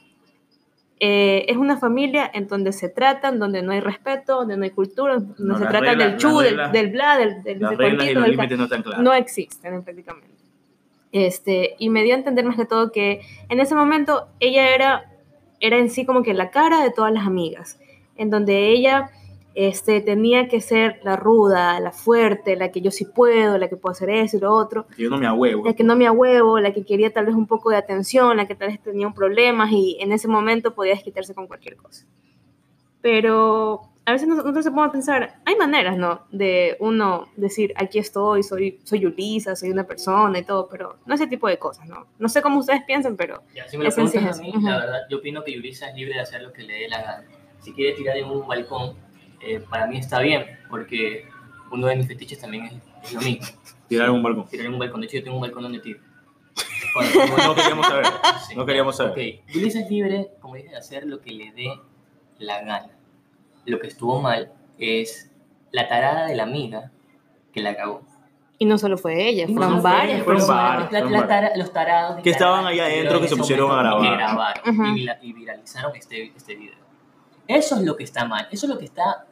[0.98, 4.70] eh, es una familia en donde se tratan, donde no hay respeto, donde no hay
[4.70, 7.92] cultura, donde No, se trata del chu, del, del bla, del, del Las del reglas
[8.08, 9.04] y cuentito, los del ca- límites no están claros.
[9.04, 10.28] no existen prácticamente.
[11.18, 15.10] Este, y me dio a entender más que todo que en ese momento ella era,
[15.60, 17.80] era en sí como que la cara de todas las amigas,
[18.16, 19.10] en donde ella
[19.54, 23.76] este, tenía que ser la ruda, la fuerte, la que yo sí puedo, la que
[23.76, 25.64] puedo hacer eso y lo otro, Yo no me ahuevo.
[25.64, 28.46] la que no me huevo, la que quería tal vez un poco de atención, la
[28.46, 32.04] que tal vez tenía un problema y en ese momento podía desquitarse con cualquier cosa.
[33.00, 36.26] Pero a veces nos- nosotros se ponemos a pensar, hay maneras, ¿no?
[36.30, 41.14] De uno decir, aquí estoy, soy, soy Ulisa, soy una persona y todo, pero no
[41.14, 42.06] ese tipo de cosas, ¿no?
[42.18, 44.52] No sé cómo ustedes piensan, pero Ya, si me lo Es sí preguntas a mí,
[44.52, 44.66] la Ujú.
[44.66, 47.24] verdad, yo opino que Yurisa es libre de hacer lo que le dé la gana.
[47.60, 48.94] Si quiere tirar en un balcón,
[49.40, 51.28] eh, para mí está bien, porque
[51.72, 52.72] uno de mis fetiches también es,
[53.04, 53.44] es lo mismo.
[53.88, 54.46] Tirar en un balcón.
[54.48, 55.00] Tirar en un balcón.
[55.00, 55.98] De hecho, yo tengo un balcón donde tiro.
[57.46, 58.06] No queríamos saber.
[58.48, 58.54] Sí.
[58.56, 59.12] No queríamos saber.
[59.12, 61.68] Ok, Yulisa es libre, como dije, de hacer lo que le dé
[62.38, 62.90] la gana.
[63.66, 65.30] Lo que estuvo mal es
[65.72, 66.90] la tarada de la amiga
[67.52, 68.02] que la cagó.
[68.58, 70.90] y no solo fue ella, no fueron varias fueron personas.
[70.92, 73.84] La- la tara- los tarados Que estaban allá adentro, en que se pusieron a y
[73.84, 74.16] grabar.
[74.62, 76.76] grabaron y, vira- y viralizaron este, este video.
[77.46, 78.48] Eso es lo que está mal.
[78.50, 79.26] Eso es lo que está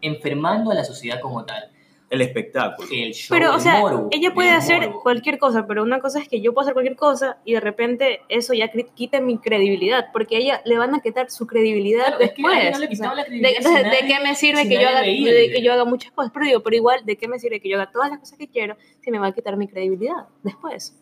[0.00, 1.70] enfermando a la sociedad como tal.
[2.08, 2.88] El espectáculo.
[2.92, 5.02] El show, Pero, o el sea, morbo, ella puede el hacer morbo.
[5.02, 8.20] cualquier cosa, pero una cosa es que yo puedo hacer cualquier cosa y de repente
[8.28, 12.20] eso ya quita mi credibilidad, porque a ella le van a quitar su credibilidad Claro,
[12.20, 12.72] es que después.
[12.72, 15.00] no le o sea, la de, entonces, ¿de qué me sirve si que yo, haga,
[15.00, 16.30] de que yo haga muchas cosas?
[16.32, 18.46] Pero digo, pero igual, ¿de qué me sirve que yo haga todas las cosas que
[18.46, 20.96] quiero si me va a quitar mi credibilidad después?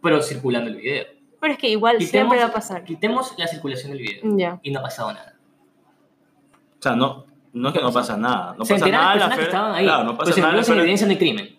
[0.00, 1.06] Pero circulando el video.
[1.40, 2.84] Pero es que igual Quitemos- siempre va a pasar.
[2.84, 4.60] Quitemos la circulación del video Ya.
[4.62, 5.34] y no ha pasado nada.
[6.78, 8.54] O sea, no, no es que no pasa nada.
[8.58, 9.84] No Se pasa enteraron nada las la personas que estaban ahí.
[9.84, 10.82] Claro, no pues pasa se nada feria.
[10.82, 11.58] evidencia no hay crimen.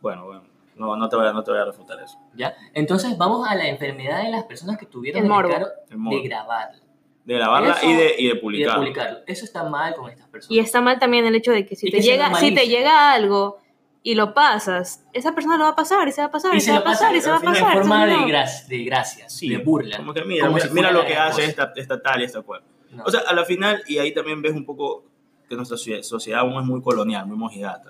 [0.00, 0.42] Bueno, bueno.
[0.74, 2.18] No, no, te voy a, no te voy a refutar eso.
[2.34, 2.54] ¿ya?
[2.74, 5.54] Entonces vamos a la enfermedad de las personas que tuvieron El morbo.
[5.90, 6.16] El morbo.
[6.20, 6.80] de grabarlo
[7.24, 9.18] De grabarla Eso y de, y de y de publicarlo.
[9.26, 10.50] Eso está mal con estas personas.
[10.50, 12.66] Y está mal también el hecho de que si, te, que se llega, si te
[12.66, 13.58] llega algo
[14.02, 16.56] y lo pasas, esa persona lo va a pasar y se va a pasar y,
[16.56, 17.68] y se, se va a pasar y se va a pasar.
[17.68, 18.26] en forma de, no.
[18.26, 19.98] gra- de gracias, Sí, de burla.
[19.98, 22.42] Como que mira, Como mira, si mira lo que hace esta, esta tal y esta
[22.42, 22.62] cual.
[22.90, 23.04] No.
[23.04, 25.04] O sea, a la final, y ahí también ves un poco
[25.52, 27.88] que nuestra socie- sociedad aún es muy colonial, muy mojigata,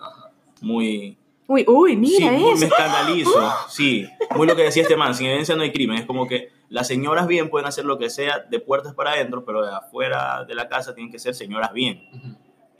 [0.61, 1.17] muy...
[1.49, 2.57] Uy, uy, mira sí, eso.
[2.61, 4.07] me escandalizo, sí.
[4.37, 5.99] Muy lo que decía este man, sin evidencia no hay crimen.
[5.99, 9.45] Es como que las señoras bien pueden hacer lo que sea de puertas para adentro,
[9.45, 12.09] pero de afuera de la casa tienen que ser señoras bien.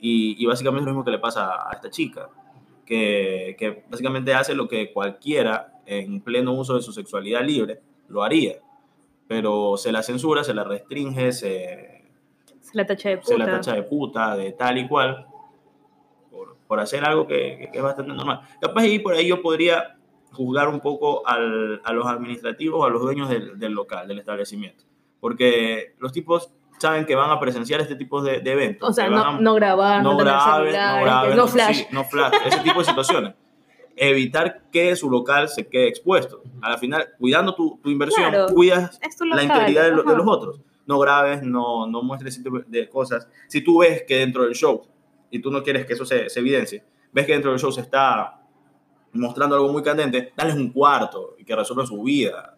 [0.01, 2.31] Y, y básicamente es lo mismo que le pasa a esta chica,
[2.87, 8.23] que, que básicamente hace lo que cualquiera en pleno uso de su sexualidad libre lo
[8.23, 8.55] haría,
[9.29, 12.02] pero se la censura, se la restringe, se,
[12.73, 13.27] Se la tacha de puta.
[13.29, 15.27] se la tacha de puta, de tal y cual,
[16.31, 18.41] por, por hacer algo que, que es bastante normal.
[18.61, 19.97] Capaz ahí por ahí yo podría
[20.33, 24.85] juzgar un poco al- a los administrativos, a los dueños del, del local, del establecimiento,
[25.21, 28.89] porque los tipos saben que van a presenciar este tipo de, de eventos.
[28.89, 31.77] O sea, no, a- no grabar, no, no graben, no graben, no flash.
[31.77, 33.35] sí, no flash, ese tipo de situaciones.
[33.95, 36.43] Evitar que su local se quede expuesto.
[36.63, 38.47] A la final, cuidando tu, tu inversión, Claro.
[38.55, 40.61] cuidas la integridad de, de los otros.
[40.87, 43.29] No grabes, no, no muestres ese tipo de cosas.
[43.49, 44.83] Si tú ves que dentro del show,
[45.31, 47.81] y tú no quieres que eso se, se evidencie, ves que dentro del show se
[47.83, 48.41] está
[49.13, 52.57] mostrando algo muy candente, dales un cuarto y que resuelvan su vida.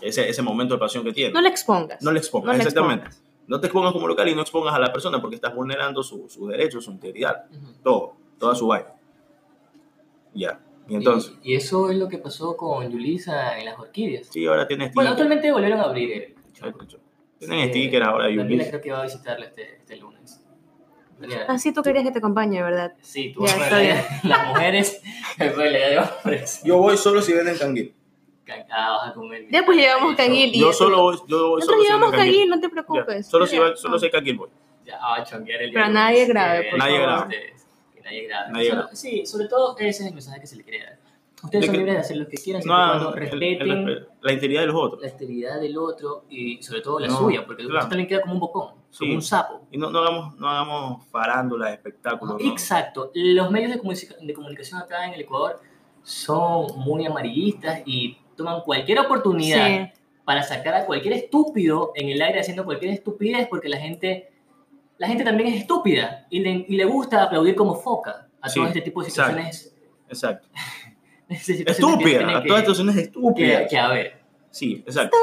[0.00, 1.32] Ese, ese momento de pasión que tienen.
[1.32, 2.02] No le expongas.
[2.02, 3.06] No le expongas, No le exactamente.
[3.06, 3.32] expongas.
[3.48, 6.28] No te expongas como local y no expongas a la persona porque estás vulnerando su-
[6.28, 7.72] sus derechos, su integridad, Ujú.
[7.82, 8.88] todo, toda su vaina.
[10.34, 10.60] Ya.
[10.88, 14.26] Y entonces, Y, y eso es lo que pasó con Yulisa en las orquídeas.
[14.28, 17.00] sí, ahora tienes Bueno, actualmente volvieron a abrir el show.
[17.38, 20.40] Tienen Sí, stickers ahora y Daniela un creo que va a visitarla este, este lunes.
[21.18, 21.44] Daniela.
[21.48, 22.92] Ah, sí, tú querías que te acompañe, ¿verdad?
[23.02, 25.02] Sí, tú Ya, vas a está ver las mujeres,
[25.38, 26.60] después le de hombres.
[26.64, 27.94] Yo voy solo si venden canguil.
[28.70, 29.46] Ah, vas a comer.
[29.50, 32.32] Ya, pues, llevamos canguil y- Yo solo voy, yo voy Nosotros solo si llevamos canguil.
[32.32, 33.26] canguil, no te Ya, preocupes.
[33.26, 34.48] Solo si va, solo si canguil voy.
[34.84, 37.20] Ya, va a chonguear el día Pero nadie grave, por Nadie grave.
[37.24, 37.52] nadie.
[38.52, 38.88] Nadie grave.
[38.96, 40.98] Sí, sobre todo ese es el mensaje que se le quiere dar.
[41.46, 43.20] Ustedes De son que- libres de hacer lo que quieran, siempre No, cuando el- el
[43.30, 45.00] respeten respeto, la integridad de los otros.
[45.02, 47.78] la esterilidad del otro y sobre todo la No, suya, porque claro.
[47.78, 48.98] usted también queda como un bocón, Sí.
[49.00, 49.60] como un sapo.
[49.70, 52.40] Y no, no hagamos, no hagamos farándulas, espectáculos.
[52.42, 52.50] ¿no?
[52.52, 53.10] Exacto.
[53.14, 55.60] Los medios de, comunicación- de comunicación acá en el Ecuador
[56.02, 60.00] son muy amarillistas y toman cualquier oportunidad Sí.
[60.24, 64.30] para sacar a cualquier estúpido en el aire haciendo cualquier estupidez porque la gente,
[64.98, 68.58] la gente también es estúpida y le, y le gusta aplaudir como foca a Sí,
[68.60, 69.32] todo este tipo de exacto.
[69.32, 69.72] situaciones.
[70.08, 70.46] Exacto.
[70.48, 70.85] de
[71.46, 74.26] que Estúpida, tienen a que- todas situaciones que, que haber.
[74.50, 75.14] Sí, exacto.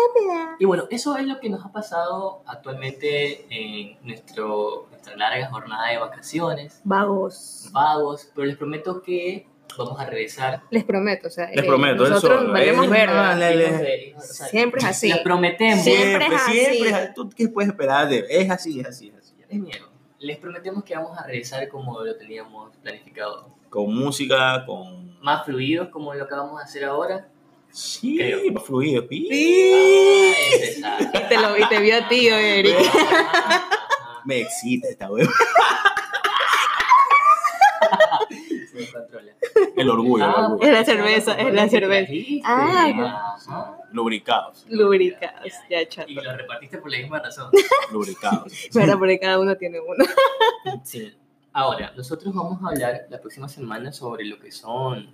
[0.60, 5.90] Y bueno, eso es lo que nos ha pasado actualmente en nuestro, nuestra larga jornada
[5.90, 7.70] de vacaciones, Vagos.
[7.72, 10.62] vagos, pero les prometo que vamos a regresar.
[10.70, 12.52] Les prometo, o sea, Les eh, prometo, nosotros eso.
[12.52, 15.10] valemos Eh, Siempre es así.
[15.10, 15.84] Les prometemos.
[15.84, 16.52] Siempre es así.
[16.52, 17.08] siempre es así.
[17.16, 19.34] ¿Tú qué puedes esperar de Es así, es así, es así.
[19.50, 19.90] Es miedo.
[20.20, 23.50] Les prometemos que vamos a regresar como lo teníamos planificado.
[23.70, 25.03] Con música, con...
[25.24, 27.28] Más fluidos como lo que vamos a hacer ahora.
[27.72, 28.60] Sí, Creo.
[28.62, 29.04] fluido.
[29.04, 31.04] Ah, ese sabe.
[31.12, 32.76] Y te, lo, y te vio a ti, Eric.
[34.26, 35.28] Me excita esta web.
[38.72, 39.32] Se me controla.
[39.76, 40.64] El orgullo, el Ah, orgullo.
[40.68, 42.12] Es la cerveza, es la cerveza.
[42.46, 43.38] Ah.
[43.92, 46.10] Lubricados, Lubricados, ya chato.
[46.10, 47.52] Y lo repartiste por la misma razón.
[47.92, 48.52] lubricados.
[48.74, 50.04] Pero porque cada uno tiene uno.
[50.84, 51.14] Sí.
[51.54, 55.08] Ahora, nosotros vamos a hablar la próxima semana sobre lo que son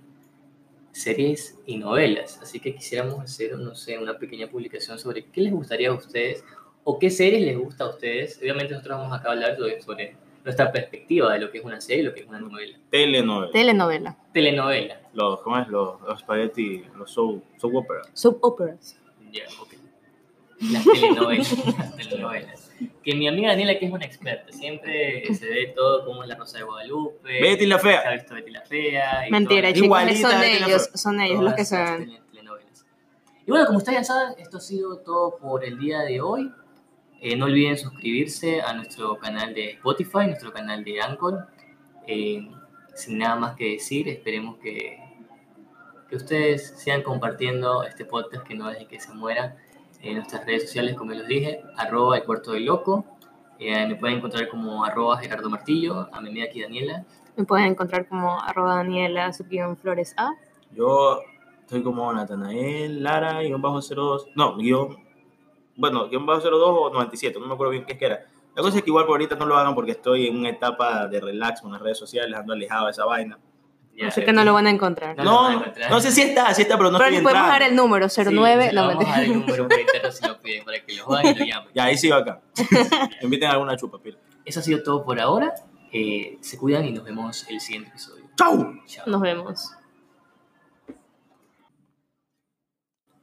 [0.90, 2.40] series y novelas.
[2.42, 6.42] Así que quisiéramos hacer, no sé, una pequeña publicación sobre qué les gustaría a ustedes
[6.82, 8.38] o qué series les gusta a ustedes.
[8.40, 11.80] Obviamente nosotros vamos acá a hablar sobre, sobre nuestra perspectiva de lo que es una
[11.80, 12.78] serie y lo que es una novela.
[12.90, 13.52] Telenovela.
[13.52, 14.16] Telenovela.
[14.32, 15.00] Telenovela.
[15.12, 15.68] Los, ¿Cómo es?
[15.68, 18.02] Los, los spaghetti, los soap, soap opera.
[18.14, 18.98] Soap operas.
[19.30, 19.74] Ya, ok.
[20.72, 21.78] Las telenovelas.
[21.78, 22.59] las telenovelas.
[23.02, 26.58] Que mi amiga Daniela, que es una experta, siempre se ve todo como la Rosa
[26.58, 27.40] de Guadalupe.
[27.40, 28.12] Betty la Se ha fea.
[28.12, 29.28] visto Betty la Fea.
[29.28, 30.96] y Mentira, chicos, Igualita son Betty ellos, Fea.
[30.96, 32.86] son ellos todas los que tele- telenovelas.
[33.46, 36.52] Y bueno, como ustedes ya saben, esto ha sido todo por el día de hoy.
[37.22, 41.48] Eh, no olviden suscribirse a nuestro canal de Spotify, nuestro canal de Anchor.
[42.06, 42.48] Eh,
[42.94, 44.98] sin nada más que decir, esperemos que,
[46.08, 49.56] que ustedes sigan compartiendo este podcast que no deje que se muera
[50.02, 53.04] en nuestras redes sociales, como les dije, arroba el cuarto del loco.
[53.58, 57.04] Eh, me pueden encontrar como arroba Gerardo Martillo, a mi amiga aquí Daniela.
[57.36, 60.32] Me pueden encontrar como arroba Daniela subguión Flores A.
[60.72, 61.20] Yo
[61.60, 64.28] estoy como Natanael, Lara, guion bajo 02.
[64.34, 64.96] No, guion.
[65.76, 68.26] Bueno, guion bajo 02 o 97, no me acuerdo bien qué es que era.
[68.56, 71.06] La cosa es que igual por ahorita no lo hagan porque estoy en una etapa
[71.06, 73.38] de relax con las redes sociales, ando alejado de esa vaina.
[74.00, 75.14] Ya, Así que no lo van a encontrar.
[75.18, 77.62] No lo No, sé si está, si está, pero no Pero estoy les podemos dar
[77.62, 78.68] el número, Sí, 09.
[78.68, 79.68] se no, lo vamos a dar el número
[80.10, 81.68] si lo piden para que los vayan y lo llamen.
[81.74, 82.40] Ya, ahí sí va acá.
[83.22, 84.16] Inviten a alguna chupa, pila.
[84.44, 85.52] Eso ha sido todo por ahora.
[85.92, 88.24] Eh, se cuidan y nos vemos el siguiente episodio.
[88.38, 88.74] ¡Chau!
[88.86, 89.04] Chao.
[89.06, 89.70] Nos vemos.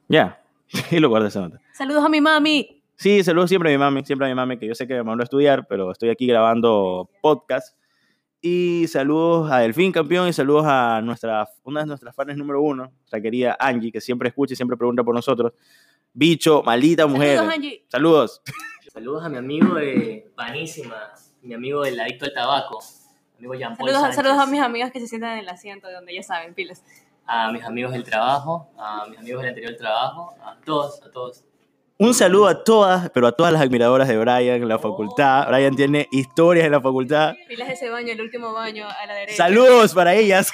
[0.07, 0.41] Ya,
[0.91, 1.59] y lo guardé esa nota.
[1.73, 2.83] Saludos a mi mami.
[2.95, 5.03] Sí, saludos siempre a mi mami, siempre a mi mami, que yo sé que me
[5.03, 7.75] mandó a estudiar, pero estoy aquí grabando podcast.
[8.49, 12.93] Y saludos a Delfín, campeón, y saludos a nuestra, una de nuestras fans número uno,
[12.97, 15.51] nuestra querida Angie, que siempre escucha y siempre pregunta por nosotros.
[16.13, 17.35] Bicho, maldita mujer.
[17.35, 17.85] Saludos, Angie.
[17.89, 18.41] Saludos.
[18.93, 22.79] Saludos a mi amigo de Panísima, mi amigo del adicto al tabaco,
[23.37, 25.87] mi amigo Jean Paul Saludos, saludos a mis amigas que se sientan en el asiento
[25.87, 26.85] de donde ya saben, pilas.
[27.25, 31.43] a mis amigos del trabajo, a mis amigos del anterior trabajo, a todos, a todos.
[31.99, 35.47] Un saludo a todas, pero a todas las admiradoras de Brian en la facultad.
[35.47, 37.33] Brian tiene historias en la facultad.
[37.47, 39.37] Pilas ese baño, el último baño a la derecha.
[39.37, 40.51] Saludos para ellas.